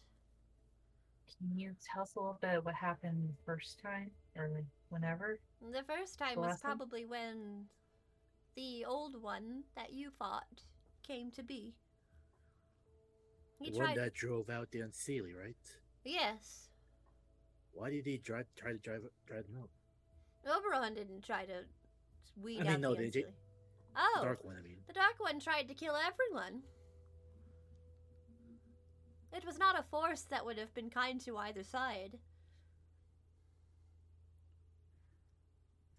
Can 1.39 1.59
you 1.59 1.75
tell 1.93 2.03
us 2.03 2.15
a 2.15 2.21
little 2.21 2.39
bit 2.41 2.65
what 2.65 2.75
happened 2.75 3.29
the 3.29 3.45
first 3.45 3.81
time, 3.81 4.11
or 4.37 4.49
like 4.49 4.65
whenever? 4.91 5.41
The 5.73 5.83
first 5.83 6.19
time 6.19 6.35
The 6.35 6.41
was 6.41 6.51
last 6.51 6.63
time? 6.63 6.77
probably 6.79 7.05
when 7.05 7.65
the 8.57 8.85
old 8.85 9.21
one 9.21 9.65
that 9.75 9.93
you 9.93 10.11
fought 10.19 10.63
came 11.07 11.31
to 11.33 11.43
be. 11.43 11.75
He 13.61 13.71
the 13.71 13.79
one 13.79 13.95
that 13.95 14.15
drove 14.15 14.51
out 14.51 14.71
the 14.71 14.81
Unseelie, 14.81 15.35
right? 15.37 15.57
Yes. 16.05 16.69
Why 17.75 17.91
did 17.91 18.07
he 18.07 18.19
drive 18.19 18.47
try 18.57 18.73
to 18.73 18.79
drive 18.79 19.03
drive 19.27 19.47
them 19.47 19.59
out? 19.63 19.71
Oberon 20.47 20.95
didn't 20.95 21.25
try 21.25 21.45
to 21.45 21.65
weed 22.41 22.61
I 22.61 22.65
mean, 22.65 22.73
out 22.75 22.81
no, 22.81 22.95
the 22.95 23.11
they. 23.11 23.25
Oh, 23.97 24.21
The 24.21 24.27
Dark 24.27 24.45
One, 24.45 24.57
I 24.59 24.63
mean. 24.63 24.79
the 24.87 24.93
Dark 24.93 25.15
One 25.19 25.39
tried 25.41 25.69
to 25.69 25.75
kill 25.75 25.95
everyone. 25.97 26.63
It 29.33 29.45
was 29.45 29.59
not 29.59 29.79
a 29.79 29.83
force 29.83 30.23
that 30.31 30.45
would 30.45 30.59
have 30.59 30.73
been 30.75 30.91
kind 30.91 31.21
to 31.23 31.37
either 31.37 31.65
side. 31.65 32.19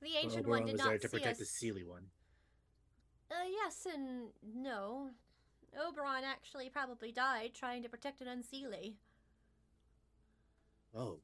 The 0.01 0.15
ancient 0.17 0.47
one 0.47 0.65
did 0.65 0.73
was 0.73 0.79
not 0.79 0.87
there 0.89 0.97
to 0.99 1.07
see 1.09 1.17
protect 1.17 1.41
us. 1.41 1.49
the 1.59 1.67
Seelie 1.71 1.85
one. 1.85 2.03
Uh, 3.31 3.47
yes 3.49 3.87
and 3.91 4.27
no. 4.55 5.09
Oberon 5.77 6.23
actually 6.23 6.69
probably 6.69 7.11
died 7.11 7.51
trying 7.53 7.83
to 7.83 7.89
protect 7.89 8.21
an 8.21 8.27
Unseelie. 8.27 8.93
Oh, 10.95 11.19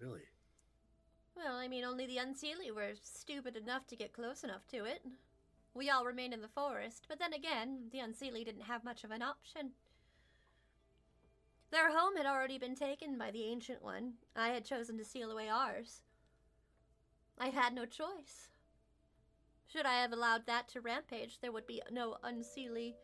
really? 0.00 0.22
Well, 1.36 1.56
I 1.56 1.68
mean, 1.68 1.84
only 1.84 2.06
the 2.06 2.18
Unseelie 2.18 2.74
were 2.74 2.92
stupid 3.02 3.56
enough 3.56 3.86
to 3.88 3.96
get 3.96 4.12
close 4.12 4.44
enough 4.44 4.66
to 4.68 4.84
it. 4.84 5.02
We 5.74 5.88
all 5.88 6.04
remained 6.04 6.34
in 6.34 6.42
the 6.42 6.48
forest, 6.48 7.06
but 7.08 7.18
then 7.18 7.32
again, 7.32 7.88
the 7.92 7.98
Unseelie 7.98 8.44
didn't 8.44 8.62
have 8.62 8.84
much 8.84 9.04
of 9.04 9.10
an 9.10 9.22
option. 9.22 9.70
Their 11.70 11.96
home 11.96 12.16
had 12.16 12.26
already 12.26 12.58
been 12.58 12.74
taken 12.74 13.16
by 13.16 13.30
the 13.30 13.44
Ancient 13.44 13.80
One. 13.80 14.14
I 14.34 14.48
had 14.48 14.64
chosen 14.64 14.98
to 14.98 15.04
seal 15.04 15.30
away 15.30 15.48
ours. 15.48 16.02
I 17.38 17.50
had 17.50 17.72
no 17.72 17.86
choice. 17.86 18.48
Should 19.68 19.86
I 19.86 20.02
have 20.02 20.12
allowed 20.12 20.46
that 20.46 20.68
to 20.70 20.80
rampage, 20.80 21.38
there 21.40 21.52
would 21.52 21.66
be 21.66 21.80
no 21.92 22.16
Unseelie, 22.24 22.94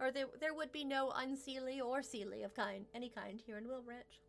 or 0.00 0.10
there, 0.10 0.26
there 0.40 0.54
would 0.54 0.72
be 0.72 0.82
no 0.82 1.10
Unseelie 1.10 1.84
or 1.84 2.00
Seelie 2.00 2.44
of 2.44 2.54
kind, 2.54 2.86
any 2.94 3.10
kind 3.10 3.42
here 3.44 3.58
in 3.58 3.64
Wilbranch. 3.64 4.25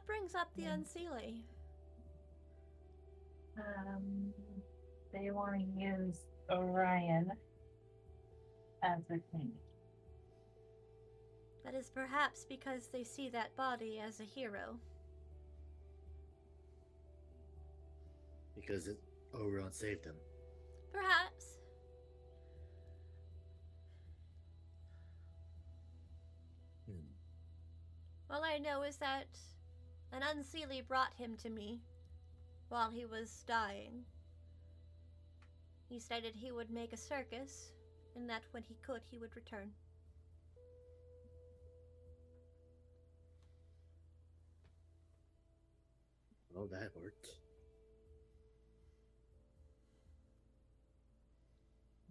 What 0.00 0.06
brings 0.06 0.34
up 0.34 0.48
the 0.56 0.62
Yeah. 0.62 0.76
Unseelie? 0.76 1.42
Um, 3.58 4.32
they 5.12 5.30
want 5.30 5.60
to 5.60 5.78
use 5.78 6.24
Orion 6.50 7.30
as 8.82 9.02
a 9.10 9.18
thing. 9.30 9.52
That 11.64 11.74
is 11.74 11.90
perhaps 11.90 12.46
because 12.46 12.88
they 12.88 13.04
see 13.04 13.28
that 13.28 13.54
body 13.56 14.00
as 14.00 14.20
a 14.20 14.24
hero. 14.24 14.80
Because 18.54 18.88
it, 18.88 18.98
Oberon 19.34 19.70
saved 19.70 20.06
him. 20.06 20.16
Perhaps. 20.92 21.58
Hmm. 26.86 28.32
All 28.32 28.42
I 28.42 28.56
know 28.56 28.82
is 28.82 28.96
that 28.96 29.26
an 30.12 30.22
Unseelie 30.22 30.86
brought 30.86 31.12
him 31.14 31.36
to 31.42 31.50
me 31.50 31.80
while 32.68 32.90
he 32.90 33.04
was 33.04 33.44
dying. 33.46 34.04
He 35.88 35.98
stated 35.98 36.34
he 36.34 36.52
would 36.52 36.70
make 36.70 36.92
a 36.92 36.96
circus, 36.96 37.72
and 38.14 38.28
that 38.28 38.42
when 38.52 38.62
he 38.62 38.76
could, 38.86 39.02
he 39.10 39.18
would 39.18 39.34
return. 39.34 39.70
Well, 46.52 46.68
that 46.72 46.90
worked. 46.94 47.26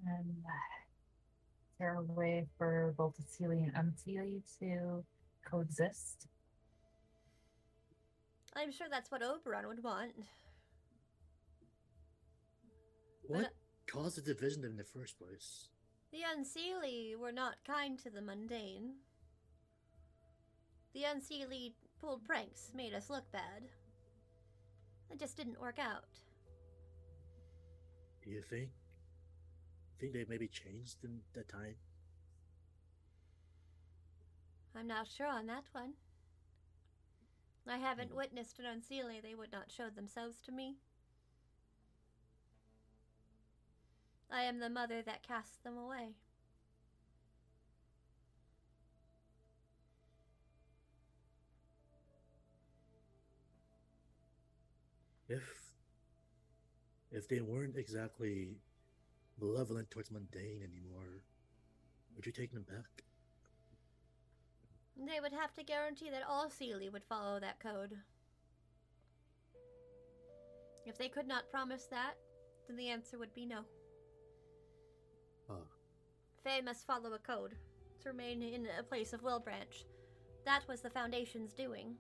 And 0.05 0.43
uh, 0.45 0.49
is 0.49 1.77
there 1.77 1.95
a 1.95 2.01
way 2.01 2.47
for 2.57 2.93
both 2.97 3.15
the 3.17 3.23
Seelie 3.23 3.63
and 3.63 3.73
Unseelie 3.75 4.41
to 4.59 5.03
coexist? 5.49 6.27
I'm 8.59 8.71
sure 8.71 8.87
that's 8.91 9.09
what 9.09 9.23
Oberon 9.23 9.67
would 9.67 9.83
want. 9.83 10.11
What 13.27 13.45
uh, 13.45 13.49
caused 13.89 14.17
the 14.17 14.21
division 14.21 14.65
in 14.65 14.75
the 14.75 14.83
first 14.83 15.17
place? 15.17 15.69
The 16.11 16.19
Unseelie 16.35 17.15
were 17.17 17.31
not 17.31 17.55
kind 17.65 17.97
to 17.99 18.09
the 18.09 18.21
mundane. 18.21 18.95
The 20.93 21.03
Unseelie 21.03 21.73
pulled 22.01 22.25
pranks, 22.25 22.71
made 22.75 22.93
us 22.93 23.09
look 23.09 23.31
bad. 23.31 23.63
It 25.09 25.19
just 25.19 25.37
didn't 25.37 25.61
work 25.61 25.79
out. 25.79 26.03
You 28.25 28.41
think? 28.41 28.69
Think 29.99 30.13
they 30.13 30.25
maybe 30.27 30.47
changed 30.47 30.97
in 31.03 31.19
the 31.33 31.43
time? 31.43 31.75
I'm 34.75 34.87
not 34.87 35.07
sure 35.07 35.27
on 35.27 35.47
that 35.47 35.63
one. 35.71 35.93
I 37.67 37.77
haven't 37.77 38.11
Hmm. 38.11 38.17
witnessed 38.17 38.59
an 38.59 38.65
Unseelie 38.65 39.21
they 39.21 39.35
would 39.35 39.51
not 39.51 39.71
show 39.71 39.89
themselves 39.89 40.41
to 40.41 40.51
me. 40.51 40.77
I 44.29 44.43
am 44.43 44.59
the 44.59 44.69
mother 44.69 45.01
that 45.01 45.23
cast 45.23 45.63
them 45.63 45.77
away. 45.77 46.15
If 55.29 55.77
if 57.11 57.27
they 57.27 57.41
weren't 57.41 57.77
exactly 57.77 58.57
malevolent 59.39 59.91
towards 59.91 60.11
mundane 60.11 60.63
anymore, 60.63 61.23
would 62.15 62.25
you 62.25 62.31
take 62.31 62.51
them 62.53 62.63
back? 62.63 63.03
They 65.07 65.19
would 65.21 65.31
have 65.31 65.53
to 65.53 65.63
guarantee 65.63 66.09
that 66.09 66.23
all 66.27 66.49
Seelie 66.49 66.91
would 66.91 67.03
follow 67.03 67.39
that 67.39 67.59
code. 67.59 67.95
If 70.85 70.97
they 70.97 71.07
could 71.07 71.27
not 71.27 71.49
promise 71.49 71.85
that, 71.85 72.15
then 72.67 72.75
the 72.75 72.89
answer 72.89 73.17
would 73.17 73.33
be 73.33 73.45
no. 73.45 73.61
Oh, 75.49 75.67
Fae 76.43 76.61
must 76.61 76.85
follow 76.85 77.13
a 77.13 77.19
code 77.19 77.55
to 78.01 78.09
remain 78.09 78.41
in 78.43 78.67
a 78.77 78.83
place 78.83 79.13
of 79.13 79.21
Wilbranch. 79.21 79.85
That 80.45 80.67
was 80.67 80.81
the 80.81 80.89
Foundation's 80.89 81.53
doing. 81.53 81.95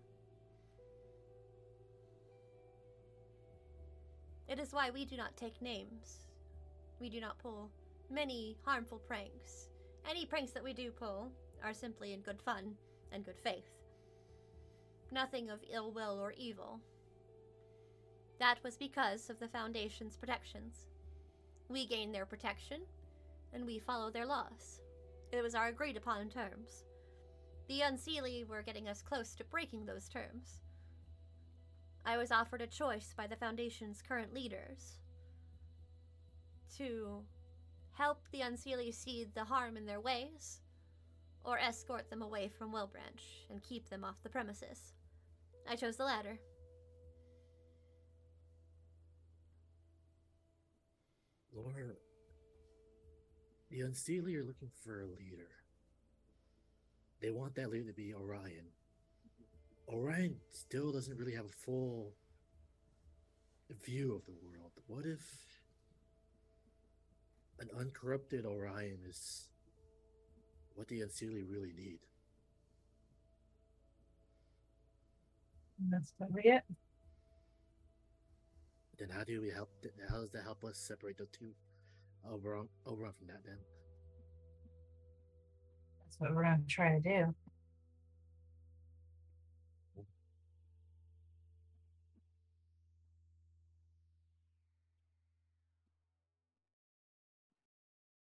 It 4.47 4.59
is 4.59 4.73
why 4.73 4.89
we 4.89 5.05
do 5.05 5.15
not 5.15 5.37
take 5.37 5.61
names. 5.61 6.27
We 6.99 7.09
do 7.09 7.21
not 7.21 7.39
pull 7.39 7.69
many 8.09 8.57
harmful 8.65 8.99
pranks. 8.99 9.69
Any 10.09 10.25
pranks 10.25 10.51
that 10.51 10.63
we 10.63 10.73
do 10.73 10.91
pull 10.91 11.31
are 11.63 11.73
simply 11.73 12.13
in 12.13 12.21
good 12.21 12.41
fun 12.41 12.75
and 13.11 13.25
good 13.25 13.39
faith. 13.39 13.69
Nothing 15.11 15.49
of 15.49 15.59
ill 15.71 15.91
will 15.91 16.19
or 16.19 16.33
evil. 16.37 16.79
That 18.39 18.63
was 18.63 18.77
because 18.77 19.29
of 19.29 19.39
the 19.39 19.47
Foundation's 19.47 20.15
protections. 20.15 20.87
We 21.67 21.85
gain 21.85 22.11
their 22.11 22.25
protection, 22.25 22.81
and 23.53 23.65
we 23.65 23.79
follow 23.79 24.09
their 24.09 24.25
laws. 24.25 24.81
It 25.31 25.41
was 25.41 25.55
our 25.55 25.67
agreed 25.67 25.97
upon 25.97 26.29
terms. 26.29 26.85
The 27.67 27.81
Unseelie 27.81 28.47
were 28.47 28.63
getting 28.63 28.87
us 28.87 29.01
close 29.01 29.35
to 29.35 29.43
breaking 29.43 29.85
those 29.85 30.09
terms. 30.09 30.61
I 32.05 32.17
was 32.17 32.31
offered 32.31 32.61
a 32.61 32.67
choice 32.67 33.13
by 33.15 33.27
the 33.27 33.35
Foundation's 33.35 34.01
current 34.01 34.33
leaders 34.33 34.99
to 36.77 37.23
help 37.91 38.23
the 38.31 38.39
Unseelie 38.39 38.93
see 38.93 39.27
the 39.35 39.43
harm 39.43 39.75
in 39.75 39.85
their 39.85 39.99
ways, 39.99 40.61
or 41.43 41.57
escort 41.59 42.09
them 42.09 42.21
away 42.21 42.49
from 42.49 42.71
Wilbranch 42.71 43.47
and 43.49 43.61
keep 43.61 43.89
them 43.89 44.03
off 44.03 44.21
the 44.23 44.29
premises. 44.29 44.93
I 45.67 45.75
chose 45.75 45.97
the 45.97 46.05
latter. 46.05 46.39
Laura, 51.53 51.93
the 53.69 53.81
Unseelie 53.81 54.35
are 54.35 54.43
looking 54.43 54.69
for 54.83 55.01
a 55.01 55.05
leader. 55.05 55.49
They 57.21 57.31
want 57.31 57.55
that 57.55 57.69
leader 57.69 57.87
to 57.87 57.93
be 57.93 58.13
Orion. 58.13 58.65
Orion 59.91 60.35
still 60.51 60.91
doesn't 60.91 61.17
really 61.17 61.33
have 61.33 61.45
a 61.45 61.65
full 61.65 62.13
view 63.83 64.15
of 64.15 64.25
the 64.25 64.33
world. 64.43 64.71
What 64.87 65.05
if 65.05 65.21
an 67.59 67.69
uncorrupted 67.77 68.45
Orion 68.45 68.99
is 69.07 69.49
what 70.79 70.87
the 70.87 71.01
Unseelie 71.01 71.43
really 71.45 71.73
need? 71.75 71.99
That's 75.89 76.13
probably 76.17 76.43
it. 76.45 76.63
Then 78.97 79.09
how 79.09 79.25
do 79.25 79.41
we 79.41 79.49
help? 79.49 79.69
How 80.09 80.21
does 80.21 80.31
that 80.31 80.43
help 80.43 80.63
us 80.63 80.77
separate 80.77 81.17
the 81.17 81.25
two 81.37 81.51
Oberon, 82.25 82.69
Oberon 82.85 83.11
from 83.17 83.27
that? 83.27 83.43
Then 83.45 83.57
That's 86.05 86.17
what 86.17 86.33
we're 86.33 86.43
gonna 86.43 86.61
try 86.69 86.97
to 86.97 87.01
do. 87.01 87.35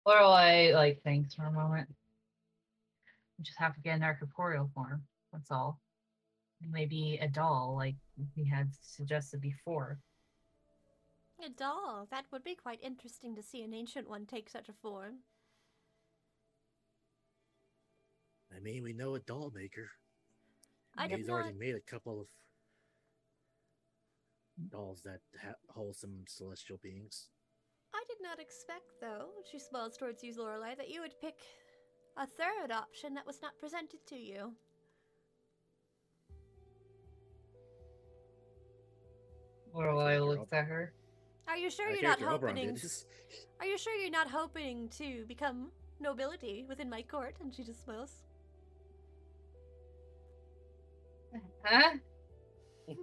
Lorelai 0.07 0.73
like 0.73 1.01
thinks 1.03 1.35
for 1.35 1.43
a 1.43 1.51
moment. 1.51 1.89
We 3.37 3.43
just 3.43 3.59
have 3.59 3.75
to 3.75 3.81
get 3.81 3.95
in 3.95 4.03
our 4.03 4.17
corporeal 4.17 4.69
form. 4.73 5.03
That's 5.31 5.51
all. 5.51 5.79
Maybe 6.61 7.19
a 7.21 7.27
doll, 7.27 7.75
like 7.77 7.95
we 8.35 8.45
had 8.45 8.69
suggested 8.81 9.41
before. 9.41 9.99
A 11.45 11.49
doll. 11.49 12.07
That 12.09 12.25
would 12.31 12.43
be 12.43 12.55
quite 12.55 12.79
interesting 12.81 13.35
to 13.35 13.43
see 13.43 13.61
an 13.61 13.73
ancient 13.73 14.09
one 14.09 14.25
take 14.25 14.49
such 14.49 14.69
a 14.69 14.73
form. 14.73 15.19
I 18.55 18.59
mean, 18.59 18.81
we 18.81 18.93
know 18.93 19.13
a 19.13 19.19
doll 19.19 19.51
maker. 19.53 19.89
I 20.97 21.03
and 21.03 21.11
did 21.11 21.19
He's 21.19 21.27
not. 21.27 21.33
already 21.33 21.57
made 21.57 21.75
a 21.75 21.91
couple 21.91 22.19
of 22.19 22.27
dolls 24.71 25.01
that 25.03 25.19
ha- 25.39 25.53
hold 25.69 25.95
some 25.95 26.23
celestial 26.27 26.79
beings. 26.81 27.27
I 27.93 28.03
did 28.07 28.17
not 28.21 28.39
expect, 28.39 28.99
though, 28.99 29.29
she 29.51 29.59
smiles 29.59 29.95
towards 29.95 30.23
you, 30.23 30.33
Lorelei, 30.35 30.73
that 30.75 30.89
you 30.89 31.01
would 31.01 31.19
pick 31.21 31.35
a 32.17 32.25
third 32.25 32.71
option 32.71 33.13
that 33.13 33.25
was 33.25 33.41
not 33.41 33.57
presented 33.59 33.99
to 34.07 34.15
you. 34.15 34.53
Lorelai 39.75 40.19
character 40.19 40.23
looks 40.25 40.51
at 40.51 40.65
her. 40.65 40.93
Are 41.47 41.57
you 41.57 41.69
sure 41.69 41.87
Our 41.87 41.93
you're 41.93 42.01
not 42.01 42.19
hoping? 42.19 42.77
Are 43.59 43.65
you 43.65 43.77
sure 43.77 43.93
you're 43.95 44.09
not 44.09 44.29
hoping 44.29 44.89
to 44.97 45.25
become 45.27 45.71
nobility 45.99 46.65
within 46.67 46.89
my 46.89 47.03
court? 47.03 47.35
And 47.41 47.53
she 47.53 47.63
just 47.63 47.83
smiles. 47.83 48.23
Huh? 51.63 51.97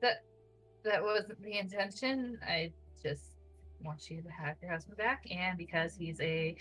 that 0.00 0.24
that 0.84 1.02
wasn't 1.02 1.42
the 1.42 1.58
intention. 1.58 2.38
I 2.46 2.72
just 3.02 3.39
want 3.84 4.10
you 4.10 4.22
to 4.22 4.28
have 4.30 4.56
your 4.62 4.70
husband 4.72 4.96
back, 4.96 5.24
and 5.30 5.56
because 5.58 5.94
he's 5.94 6.20
a 6.20 6.56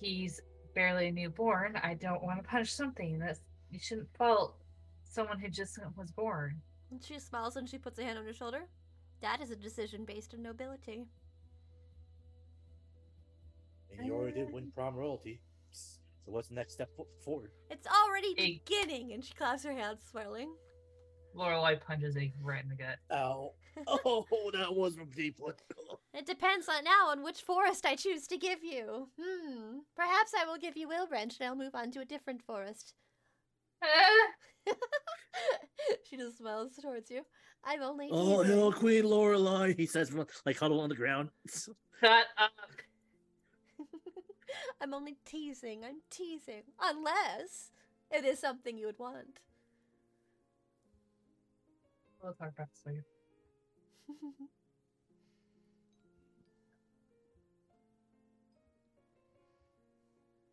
he's 0.00 0.40
barely 0.74 1.08
a 1.08 1.12
newborn, 1.12 1.76
I 1.82 1.94
don't 1.94 2.22
want 2.22 2.42
to 2.42 2.48
punish 2.48 2.72
something 2.72 3.18
that's 3.18 3.40
you 3.70 3.78
shouldn't 3.78 4.08
fault 4.16 4.56
someone 5.04 5.38
who 5.38 5.48
just 5.48 5.78
was 5.96 6.10
born. 6.10 6.60
She 7.00 7.18
smiles 7.18 7.56
and 7.56 7.68
she 7.68 7.78
puts 7.78 7.98
a 7.98 8.04
hand 8.04 8.18
on 8.18 8.24
her 8.24 8.32
shoulder. 8.32 8.66
That 9.20 9.40
is 9.40 9.50
a 9.50 9.56
decision 9.56 10.04
based 10.04 10.34
on 10.34 10.42
nobility. 10.42 11.06
And 13.96 14.06
you 14.06 14.14
already 14.14 14.40
did 14.40 14.52
win 14.52 14.72
prom 14.74 14.94
royalty. 14.94 15.40
So 15.72 16.32
what's 16.32 16.48
the 16.48 16.54
next 16.54 16.74
step 16.74 16.88
fo- 16.96 17.06
forward? 17.24 17.50
It's 17.70 17.86
already 17.86 18.34
beginning, 18.34 19.12
and 19.12 19.24
she 19.24 19.34
claps 19.34 19.64
her 19.64 19.72
hands, 19.72 20.00
smiling. 20.10 20.50
Lorelai 21.36 21.80
punches 21.80 22.16
a 22.16 22.32
right 22.42 22.62
in 22.62 22.68
the 22.68 22.76
gut. 22.76 22.98
Ow. 23.12 23.52
Oh, 24.04 24.26
that 24.52 24.74
was 24.74 24.96
from 24.96 25.10
deep 25.10 25.36
one. 25.38 25.54
It 26.12 26.26
depends 26.26 26.68
on 26.68 26.82
now 26.82 27.08
on 27.10 27.22
which 27.22 27.40
forest 27.40 27.86
I 27.86 27.94
choose 27.94 28.26
to 28.26 28.36
give 28.36 28.64
you. 28.64 29.08
Hmm. 29.18 29.78
Perhaps 29.94 30.32
I 30.36 30.44
will 30.44 30.58
give 30.58 30.76
you 30.76 30.88
Wilbranch 30.88 31.38
and 31.38 31.48
I'll 31.48 31.54
move 31.54 31.74
on 31.74 31.92
to 31.92 32.00
a 32.00 32.04
different 32.04 32.42
forest. 32.42 32.94
she 36.10 36.16
just 36.16 36.38
smiles 36.38 36.72
towards 36.82 37.12
you. 37.12 37.22
I'm 37.64 37.82
only. 37.82 38.08
Oh 38.10 38.42
teasing." 38.42 38.58
no, 38.58 38.72
Queen 38.72 39.04
Lorelai! 39.04 39.76
He 39.78 39.86
says, 39.86 40.10
from, 40.10 40.26
like 40.44 40.58
huddle 40.58 40.80
on 40.80 40.88
the 40.88 40.96
ground. 40.96 41.30
Shut 41.48 42.26
up. 42.36 42.50
I'm 44.80 44.92
only 44.92 45.16
teasing. 45.24 45.84
I'm 45.84 46.00
teasing. 46.10 46.62
Unless 46.82 47.70
it 48.10 48.24
is 48.24 48.40
something 48.40 48.76
you 48.76 48.86
would 48.86 48.98
want. 48.98 49.38
We'll 52.22 52.34
talk 52.34 52.52
about 52.54 52.68
this 52.70 52.82
later. 52.86 53.04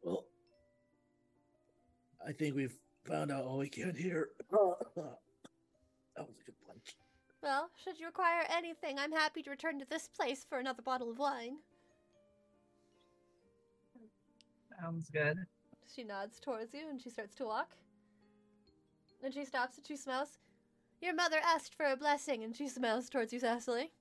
well, 0.04 0.26
I 2.26 2.32
think 2.32 2.56
we've 2.56 2.78
found 3.06 3.32
out 3.32 3.44
all 3.44 3.58
we 3.58 3.68
can 3.68 3.94
here. 3.96 4.30
that 4.52 4.58
was 6.18 6.38
a 6.40 6.44
good 6.46 6.56
punch. 6.66 6.96
well, 7.44 7.70
should 7.84 8.00
you 8.00 8.06
require 8.06 8.46
anything, 8.50 8.98
I'm 8.98 9.12
happy 9.12 9.42
to 9.44 9.50
return 9.50 9.78
to 9.80 9.86
this 9.90 10.08
place 10.08 10.46
for 10.48 10.60
another 10.60 10.82
bottle 10.82 11.12
of 11.12 11.20
wine. 11.20 11.58
Sounds 14.82 15.10
good. 15.10 15.38
She 15.94 16.04
nods 16.04 16.40
towards 16.40 16.74
you 16.74 16.90
and 16.90 17.02
she 17.02 17.10
starts 17.10 17.36
to 17.36 17.46
walk. 17.46 17.76
And 19.24 19.34
she 19.34 19.44
stops 19.44 19.78
and 19.78 19.86
she 19.86 19.98
smells. 19.98 20.38
Your 21.02 21.14
mother 21.14 21.38
asked 21.44 21.76
for 21.76 21.86
a 21.86 21.96
blessing 21.96 22.44
and 22.44 22.56
she 22.56 22.68
smiles 22.68 23.10
towards 23.10 23.32
you, 23.34 23.40
Cecily. 23.40 23.92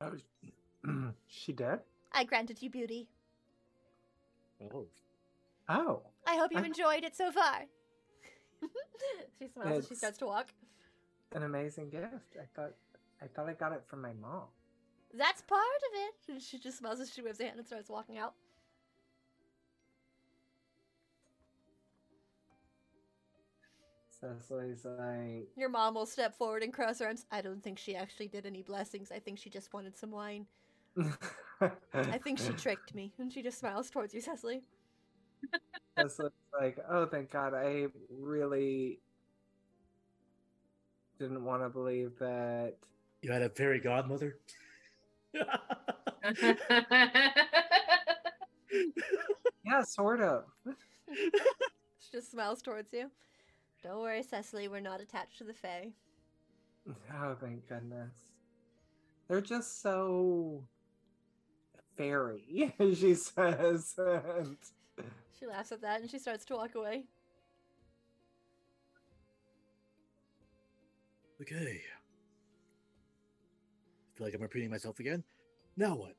Oh, 0.00 0.12
she 1.26 1.52
did? 1.52 1.80
I 2.12 2.24
granted 2.24 2.62
you 2.62 2.70
beauty. 2.70 3.08
Oh, 4.72 4.86
Oh. 5.68 6.02
I 6.26 6.36
hope 6.36 6.52
you 6.52 6.58
I- 6.58 6.64
enjoyed 6.64 7.04
it 7.04 7.16
so 7.16 7.30
far. 7.30 7.62
she 9.38 9.48
smiles 9.48 9.78
and 9.78 9.86
she 9.88 9.94
starts 9.94 10.18
to 10.18 10.26
walk. 10.26 10.48
An 11.32 11.42
amazing 11.42 11.90
gift. 11.90 12.36
I 12.40 12.44
thought 12.54 12.72
I 13.22 13.26
thought 13.26 13.48
I 13.48 13.54
got 13.54 13.72
it 13.72 13.82
from 13.86 14.00
my 14.02 14.12
mom. 14.20 14.44
That's 15.16 15.42
part 15.42 15.60
of 15.60 15.94
it. 15.94 16.32
And 16.32 16.42
she 16.42 16.58
just 16.58 16.78
smiles 16.78 17.00
as 17.00 17.12
she 17.12 17.22
waves 17.22 17.40
a 17.40 17.44
hand 17.44 17.58
and 17.58 17.66
starts 17.66 17.88
walking 17.90 18.18
out. 18.18 18.34
Cecily's 24.24 24.84
like 24.84 25.48
Your 25.56 25.68
mom 25.68 25.94
will 25.94 26.06
step 26.06 26.36
forward 26.36 26.62
and 26.62 26.72
cross 26.72 27.00
her 27.00 27.06
arms. 27.06 27.26
I 27.30 27.40
don't 27.40 27.62
think 27.62 27.78
she 27.78 27.94
actually 27.94 28.28
did 28.28 28.46
any 28.46 28.62
blessings. 28.62 29.12
I 29.12 29.18
think 29.18 29.38
she 29.38 29.50
just 29.50 29.72
wanted 29.72 29.96
some 29.96 30.10
wine. 30.10 30.46
I 31.60 32.18
think 32.22 32.38
she 32.38 32.52
tricked 32.56 32.94
me. 32.94 33.12
And 33.18 33.32
she 33.32 33.42
just 33.42 33.58
smiles 33.58 33.90
towards 33.90 34.14
you, 34.14 34.20
Cecily. 34.20 34.62
Cecily's 35.98 36.32
like, 36.58 36.78
oh 36.90 37.06
thank 37.06 37.30
God, 37.30 37.54
I 37.54 37.86
really 38.10 39.00
didn't 41.18 41.44
want 41.44 41.62
to 41.62 41.68
believe 41.68 42.18
that 42.18 42.74
you 43.22 43.30
had 43.30 43.42
a 43.42 43.50
fairy 43.50 43.80
godmother. 43.80 44.38
Yeah, 49.64 49.82
sort 49.82 50.20
of. 50.20 50.44
She 52.00 52.18
just 52.18 52.32
smiles 52.32 52.60
towards 52.60 52.92
you. 52.92 53.10
Don't 53.84 54.00
worry, 54.00 54.22
Cecily, 54.22 54.66
we're 54.66 54.80
not 54.80 55.02
attached 55.02 55.36
to 55.38 55.44
the 55.44 55.52
Fae. 55.54 55.92
Oh 57.14 57.34
thank 57.40 57.66
goodness. 57.68 58.12
They're 59.28 59.40
just 59.40 59.80
so 59.80 60.64
fairy, 61.96 62.74
she 62.78 63.14
says. 63.14 63.94
And 63.98 64.56
She 65.38 65.46
laughs 65.46 65.72
at 65.72 65.80
that 65.82 66.00
and 66.02 66.10
she 66.10 66.18
starts 66.18 66.44
to 66.46 66.54
walk 66.56 66.74
away. 66.74 67.04
okay. 71.40 71.80
I 74.12 74.16
feel 74.18 74.26
like 74.26 74.34
I'm 74.34 74.42
repeating 74.42 74.70
myself 74.70 75.00
again. 75.00 75.24
Now 75.76 75.96
what? 75.96 76.14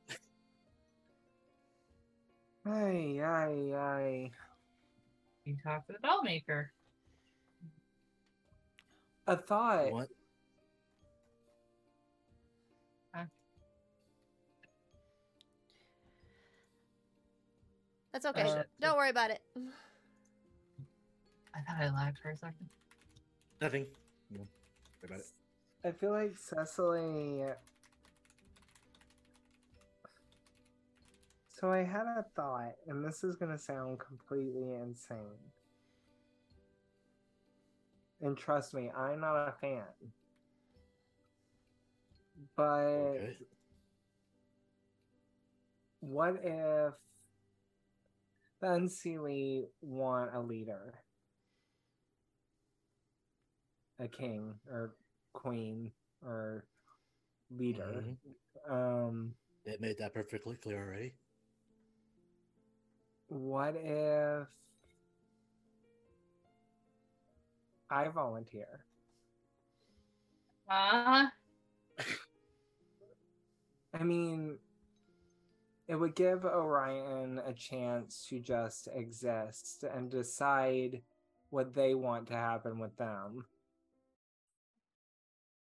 Ay, 2.65 3.19
ay, 3.23 3.73
ay. 3.75 4.31
you 5.45 5.55
talk 5.63 5.85
to 5.87 5.93
the 5.93 5.99
doll 5.99 6.23
maker. 6.23 6.71
A 9.27 9.35
thought. 9.35 9.91
What? 9.91 10.07
That's 18.15 18.27
okay. 18.27 18.43
Uh, 18.43 18.63
Don't 18.79 18.95
worry 18.95 19.09
about 19.09 19.29
it. 19.29 19.41
I 21.53 21.59
thought 21.67 21.81
I 21.81 21.89
lagged 21.93 22.17
for 22.19 22.29
a 22.29 22.37
second. 22.37 22.69
Nothing. 23.59 23.87
No. 24.31 24.37
Worry 24.39 24.47
about 25.03 25.19
it. 25.19 25.25
I 25.83 25.91
feel 25.91 26.11
like 26.11 26.37
Cecily. 26.37 27.43
So 31.49 31.73
I 31.73 31.83
had 31.83 32.05
a 32.05 32.25
thought, 32.37 32.75
and 32.87 33.03
this 33.03 33.21
is 33.25 33.35
gonna 33.35 33.57
sound 33.57 33.99
completely 33.99 34.75
insane. 34.75 35.17
And 38.21 38.37
trust 38.37 38.73
me, 38.73 38.89
I'm 38.95 39.19
not 39.21 39.47
a 39.49 39.51
fan. 39.59 39.83
But 42.55 42.65
Okay. 42.65 43.37
what 45.99 46.35
if 46.43 46.93
the 48.61 48.67
Unseelie 48.67 49.67
want 49.81 50.33
a 50.33 50.39
leader? 50.39 50.95
A 53.99 54.07
king 54.07 54.53
or 54.69 54.95
queen 55.33 55.91
or 56.25 56.65
leader. 57.51 58.03
Um 58.69 59.33
They 59.65 59.77
made 59.79 59.97
that 59.99 60.13
perfectly 60.13 60.55
clear 60.55 60.83
already. 60.83 61.15
what 63.27 63.75
if 63.75 64.47
I 67.89 68.07
volunteer? 68.07 68.85
Uh, 70.69 71.27
I 73.93 74.03
mean, 74.03 74.57
it 75.87 75.95
would 75.95 76.15
give 76.15 76.45
Orion 76.45 77.39
a 77.45 77.53
chance 77.53 78.25
to 78.29 78.39
just 78.39 78.87
exist 78.93 79.83
and 79.83 80.09
decide 80.09 81.01
what 81.51 81.73
they 81.73 81.93
want 81.93 82.27
to 82.27 82.33
happen 82.33 82.79
with 82.79 82.97
them. 82.97 83.45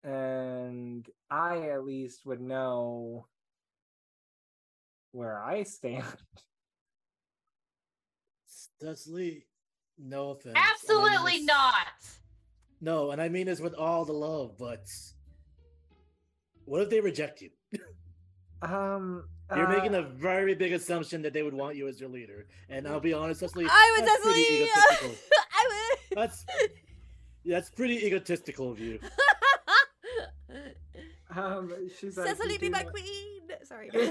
And 0.04 1.08
I 1.30 1.70
at 1.70 1.86
least 1.86 2.26
would 2.26 2.42
know 2.42 3.28
where 5.12 5.42
I 5.42 5.64
stand. 5.64 6.04
Cecily, 8.82 9.46
no 10.00 10.32
offense. 10.32 10.56
and 10.56 10.58
I 10.58 10.62
mean 10.62 10.70
absolutely 10.74 11.38
this- 11.38 11.46
not. 11.46 11.88
No, 12.80 13.12
and 13.12 13.22
I 13.22 13.28
mean 13.30 13.48
this 13.48 13.60
with 13.60 13.74
all 13.74 14.06
the 14.06 14.14
love, 14.14 14.58
but 14.58 14.86
what 16.66 16.82
if 16.82 16.90
they 16.90 17.00
reject 17.00 17.42
you? 17.42 17.50
Um, 18.60 19.26
You're 19.56 19.68
making 19.68 19.94
uh, 19.94 20.00
a 20.00 20.02
very 20.02 20.56
big 20.56 20.74
assumption 20.74 21.22
that 21.22 21.32
they 21.32 21.44
would 21.44 21.54
want 21.54 21.76
you 21.76 21.88
as 21.88 22.00
your 22.00 22.10
leader. 22.10 22.48
And 22.70 22.88
I'll 22.88 23.00
be 23.00 23.14
honest, 23.14 23.40
Cecily, 23.42 23.68
I 23.70 23.96
would 24.00 24.08
that's 24.08 24.24
pretty 24.24 24.64
egotistical. 24.64 25.16
I 25.54 25.68
would. 25.70 26.00
That's 26.18 26.46
that's 27.46 27.70
pretty 27.70 28.04
egotistical 28.04 28.72
of 28.72 28.80
you. 28.80 29.00
um, 31.36 31.72
she's 32.00 32.18
like, 32.18 32.28
Cecily, 32.30 32.54
"You 32.54 32.60
be 32.60 32.70
my 32.70 32.84
queen. 32.84 33.42
Sorry. 33.64 33.90
yeah, 33.94 34.10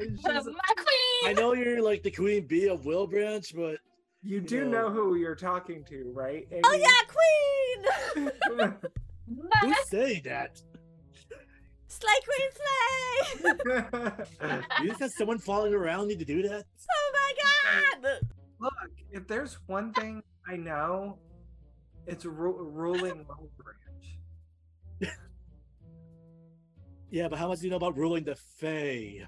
she's, 0.00 0.24
My 0.24 0.40
queen. 0.42 1.26
I 1.26 1.32
know 1.36 1.54
you're 1.54 1.80
like 1.82 2.02
the 2.02 2.10
queen 2.10 2.46
bee 2.46 2.68
of 2.68 2.82
Wilbranch, 2.82 3.54
but 3.54 3.78
you 4.24 4.40
do 4.40 4.64
know- 4.64 4.88
know 4.88 4.90
who 4.90 5.14
you're 5.16 5.34
talking 5.36 5.84
to, 5.84 6.10
right? 6.14 6.46
oh 6.64 6.72
yeah, 6.74 6.88
queen. 8.16 8.30
My 9.26 9.74
say 9.86 10.06
saying 10.14 10.22
that? 10.24 10.60
slay, 11.88 12.12
queen, 12.26 12.50
slay. 12.58 14.12
You 14.82 14.88
just 14.88 15.00
have 15.00 15.10
someone 15.12 15.38
following 15.38 15.74
around 15.74 16.10
you 16.10 16.16
to 16.16 16.24
do 16.24 16.42
that? 16.48 16.64
oh 16.90 17.12
my 17.12 17.32
god. 18.02 18.18
Look, 18.60 18.72
if 19.12 19.26
there's 19.26 19.58
one 19.66 19.92
thing 19.92 20.22
I 20.48 20.56
know, 20.56 21.18
it's 22.06 22.24
ru- 22.24 22.62
ruling 22.70 23.24
Low 23.28 23.48
Branch. 23.56 25.14
Yeah, 27.10 27.28
but 27.28 27.38
how 27.38 27.48
much 27.48 27.60
do 27.60 27.64
you 27.66 27.70
know 27.70 27.76
about 27.76 27.96
ruling 27.96 28.24
the 28.24 28.34
Fae? 28.58 29.26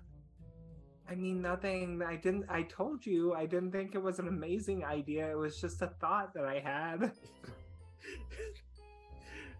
I 1.08 1.14
mean, 1.14 1.40
nothing. 1.40 2.02
I 2.02 2.16
didn't. 2.16 2.46
I 2.48 2.62
told 2.62 3.06
you, 3.06 3.34
I 3.34 3.46
didn't 3.46 3.70
think 3.72 3.94
it 3.94 4.02
was 4.02 4.18
an 4.18 4.28
amazing 4.28 4.84
idea. 4.84 5.30
It 5.30 5.38
was 5.38 5.60
just 5.60 5.80
a 5.82 5.88
thought 6.00 6.34
that 6.34 6.44
I 6.44 6.58
had. 6.60 7.12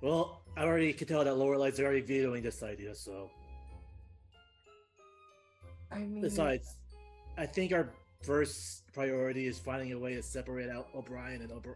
Well, 0.03 0.42
I 0.57 0.64
already 0.64 0.92
can 0.92 1.09
tell 1.09 1.24
that 1.24 1.34
Lorelai's 1.34 1.80
already 1.80 2.03
vetoing 2.03 2.42
this 2.42 2.62
idea, 2.62 2.94
so 2.94 3.30
I 5.90 6.01
mean, 6.01 6.20
besides, 6.20 6.76
I 7.38 7.47
think 7.47 7.72
our 7.72 7.90
first 8.22 8.84
priority 8.92 9.47
is 9.47 9.59
finding 9.59 9.92
a 9.92 9.99
way 9.99 10.14
to 10.14 10.22
separate 10.22 10.68
out 10.68 10.88
O'Brien 10.94 11.40
and 11.40 11.51
O'Br- 11.51 11.72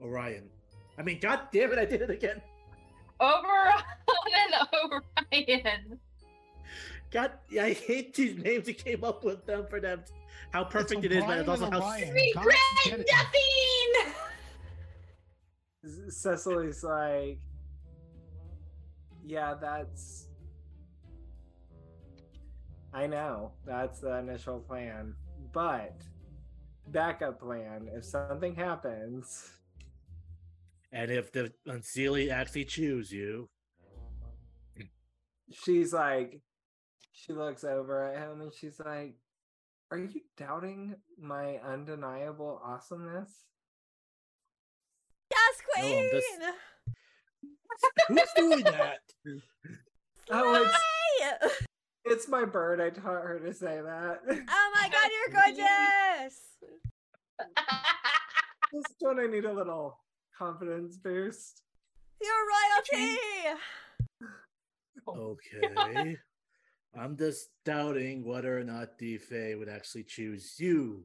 Orion. 0.00 0.50
I 0.98 1.02
mean, 1.02 1.18
god 1.20 1.48
damn 1.52 1.72
it, 1.72 1.78
I 1.78 1.84
did 1.84 2.02
it 2.02 2.10
again. 2.10 2.40
Oberon 3.18 3.82
and 4.52 5.02
Orion. 5.32 5.98
God, 7.14 7.30
I 7.60 7.70
hate 7.70 8.12
these 8.14 8.36
names 8.36 8.66
you 8.66 8.74
came 8.74 9.04
up 9.04 9.22
with 9.22 9.46
them 9.46 9.66
for 9.70 9.78
them. 9.80 10.02
How 10.50 10.64
perfect 10.64 11.04
it 11.04 11.12
is, 11.12 11.22
but 11.22 11.38
it's 11.38 11.48
also 11.48 11.70
how. 11.70 11.80
Orion. 11.80 12.12
Regret 12.12 12.56
God 12.84 12.90
damn 12.90 13.00
it. 13.00 13.08
nothing. 15.84 16.10
Cecily's 16.10 16.82
like, 16.82 17.38
yeah, 19.24 19.54
that's. 19.60 20.26
I 22.92 23.06
know 23.06 23.52
that's 23.64 24.00
the 24.00 24.18
initial 24.18 24.58
plan, 24.58 25.14
but 25.52 25.94
backup 26.88 27.38
plan 27.40 27.88
if 27.94 28.04
something 28.04 28.56
happens. 28.56 29.52
And 30.90 31.12
if 31.12 31.30
the 31.30 31.52
Unseelie 31.68 32.30
actually 32.32 32.64
choose 32.64 33.12
you, 33.12 33.48
She's 35.52 35.92
like, 35.92 36.40
she 37.14 37.32
looks 37.32 37.64
over 37.64 38.04
at 38.12 38.18
him 38.20 38.40
and 38.40 38.52
she's 38.52 38.78
like, 38.84 39.14
"Are 39.90 39.98
you 39.98 40.20
doubting 40.36 40.96
my 41.18 41.56
undeniable 41.58 42.60
awesomeness?" 42.64 43.30
Yes, 45.30 45.60
queen. 45.74 46.04
I'm 46.04 46.10
just- 46.10 46.38
who's 48.08 48.32
doing 48.36 48.64
that? 48.64 48.98
Oh, 50.30 50.62
it's 51.34 51.66
it's 52.04 52.28
my 52.28 52.44
bird. 52.44 52.80
I 52.80 52.90
taught 52.90 53.22
her 53.22 53.40
to 53.40 53.54
say 53.54 53.80
that. 53.80 54.20
Oh 54.28 54.70
my 54.74 54.88
god, 54.90 55.10
you're 55.10 55.34
gorgeous! 55.42 56.40
Just 58.74 58.94
when 59.00 59.20
I 59.20 59.26
need 59.26 59.44
a 59.44 59.52
little 59.52 59.98
confidence 60.36 60.98
boost. 60.98 61.62
You're 62.20 62.32
royalty! 62.96 63.18
Okay. 65.08 66.16
I'm 66.98 67.16
just 67.16 67.48
doubting 67.64 68.24
whether 68.24 68.58
or 68.58 68.64
not 68.64 68.98
Fae 68.98 69.54
would 69.56 69.68
actually 69.68 70.04
choose 70.04 70.54
you 70.58 71.04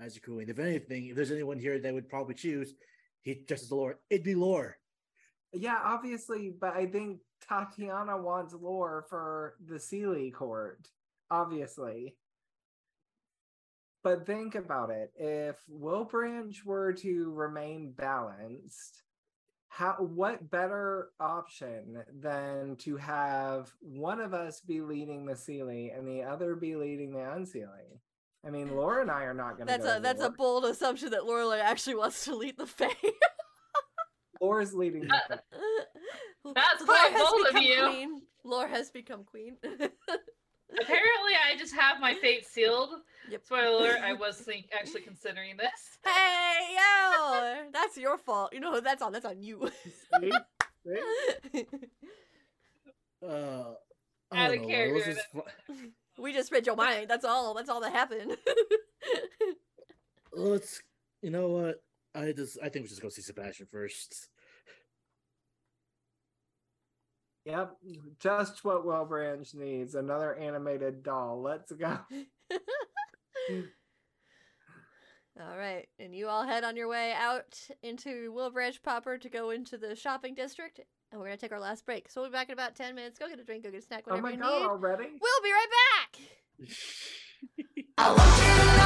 as 0.00 0.16
a 0.16 0.20
queen. 0.20 0.48
If 0.48 0.58
anything, 0.58 1.06
if 1.06 1.16
there's 1.16 1.30
anyone 1.30 1.58
here 1.58 1.78
that 1.78 1.94
would 1.94 2.08
probably 2.08 2.34
choose, 2.34 2.74
he 3.22 3.44
just 3.48 3.64
as 3.64 3.68
the 3.68 3.76
Lord, 3.76 3.96
it'd 4.10 4.24
be 4.24 4.34
Lore. 4.34 4.76
Yeah, 5.52 5.78
obviously, 5.82 6.54
but 6.58 6.74
I 6.74 6.86
think 6.86 7.20
Tatiana 7.46 8.16
wants 8.16 8.54
lore 8.54 9.06
for 9.08 9.54
the 9.66 9.76
Seelie 9.76 10.32
court. 10.32 10.88
Obviously. 11.30 12.16
But 14.02 14.26
think 14.26 14.54
about 14.54 14.90
it. 14.90 15.12
If 15.16 15.56
Wilbranch 15.70 16.64
were 16.64 16.92
to 16.94 17.32
remain 17.32 17.92
balanced, 17.92 19.02
how 19.78 19.92
what 19.92 20.50
better 20.50 21.10
option 21.20 22.02
than 22.20 22.74
to 22.74 22.96
have 22.96 23.72
one 23.80 24.18
of 24.18 24.34
us 24.34 24.60
be 24.60 24.80
leading 24.80 25.24
the 25.24 25.34
Seelie 25.34 25.96
and 25.96 26.06
the 26.06 26.24
other 26.24 26.56
be 26.56 26.74
leading 26.74 27.12
the 27.12 27.20
Unseelie? 27.20 28.00
I 28.44 28.50
mean, 28.50 28.74
Laura 28.74 29.02
and 29.02 29.10
I 29.10 29.22
are 29.22 29.34
not 29.34 29.56
gonna 29.56 29.66
That's 29.66 29.84
go 29.84 29.98
a 29.98 30.00
that's 30.00 30.22
a 30.22 30.30
bold 30.30 30.64
assumption 30.64 31.10
that 31.10 31.26
Laura 31.26 31.60
actually 31.60 31.94
wants 31.94 32.24
to 32.24 32.34
lead 32.34 32.58
the 32.58 32.66
Fae. 32.66 32.88
Laura's 34.40 34.74
leading 34.74 35.02
the 35.02 35.20
Fae. 35.28 35.38
That's 36.56 36.80
Lore 36.80 36.86
quite 36.86 37.12
has 37.12 37.30
bold 37.30 37.46
of 37.46 37.54
become 37.54 37.62
you. 37.62 37.86
Queen. 37.86 38.22
Lore 38.42 38.66
has 38.66 38.90
become 38.90 39.22
queen. 39.22 39.58
Apparently, 39.62 41.34
I 41.46 41.56
just 41.56 41.74
have 41.74 42.00
my 42.00 42.14
fate 42.14 42.46
sealed. 42.46 42.90
Yep. 43.30 43.44
Spoiler 43.44 43.76
alert, 43.76 44.00
I 44.02 44.12
was 44.14 44.36
think, 44.36 44.66
actually 44.72 45.02
considering 45.02 45.56
this. 45.56 45.98
hey 46.04 46.74
yo, 46.76 47.68
that's 47.72 47.96
your 47.96 48.16
fault. 48.18 48.52
You 48.52 48.60
know 48.60 48.80
that's 48.80 49.02
on 49.02 49.12
that's 49.12 49.26
on 49.26 49.42
you. 49.42 49.70
See? 50.20 50.32
See? 51.52 51.66
Uh, 53.20 53.72
Out 54.32 54.54
of 54.54 54.60
know. 54.60 54.68
Character, 54.68 55.12
just 55.12 55.26
fu- 55.32 56.22
we 56.22 56.32
just 56.32 56.52
read 56.52 56.66
your 56.66 56.76
mind. 56.76 57.08
That's 57.08 57.24
all. 57.24 57.52
That's 57.52 57.68
all 57.68 57.80
that 57.80 57.92
happened. 57.92 58.36
let's, 60.32 60.80
you 61.20 61.30
know 61.30 61.48
what? 61.48 61.82
I 62.14 62.30
just, 62.30 62.58
I 62.62 62.68
think 62.68 62.84
we 62.84 62.88
should 62.88 63.00
go 63.02 63.08
see 63.08 63.22
Sebastian 63.22 63.66
first. 63.72 64.28
Yep, 67.44 67.76
just 68.20 68.64
what 68.64 68.86
Wilbranch 68.86 69.52
needs. 69.54 69.96
Another 69.96 70.36
animated 70.36 71.02
doll. 71.02 71.42
Let's 71.42 71.72
go. 71.72 71.98
all 75.40 75.56
right, 75.56 75.88
and 75.98 76.14
you 76.14 76.28
all 76.28 76.44
head 76.44 76.64
on 76.64 76.76
your 76.76 76.88
way 76.88 77.12
out 77.12 77.58
into 77.82 78.32
Wilbranch 78.36 78.82
proper 78.82 79.18
to 79.18 79.28
go 79.28 79.50
into 79.50 79.78
the 79.78 79.94
shopping 79.96 80.34
district, 80.34 80.80
and 81.10 81.20
we're 81.20 81.26
gonna 81.26 81.36
take 81.36 81.52
our 81.52 81.60
last 81.60 81.86
break. 81.86 82.10
So 82.10 82.20
we'll 82.20 82.30
be 82.30 82.34
back 82.34 82.48
in 82.48 82.52
about 82.52 82.74
ten 82.74 82.94
minutes. 82.94 83.18
Go 83.18 83.28
get 83.28 83.38
a 83.38 83.44
drink. 83.44 83.64
Go 83.64 83.70
get 83.70 83.82
a 83.82 83.86
snack. 83.86 84.04
Oh 84.06 84.10
Whatever 84.10 84.26
my 84.26 84.32
you 84.32 84.38
god, 84.38 84.60
need. 84.60 84.66
already? 84.66 85.08
We'll 85.20 85.42
be 85.42 85.50
right 85.52 85.68
back. 86.10 86.20
I 87.98 88.08
want 88.12 88.38
you 88.38 88.44
to 88.46 88.66
know 88.66 88.77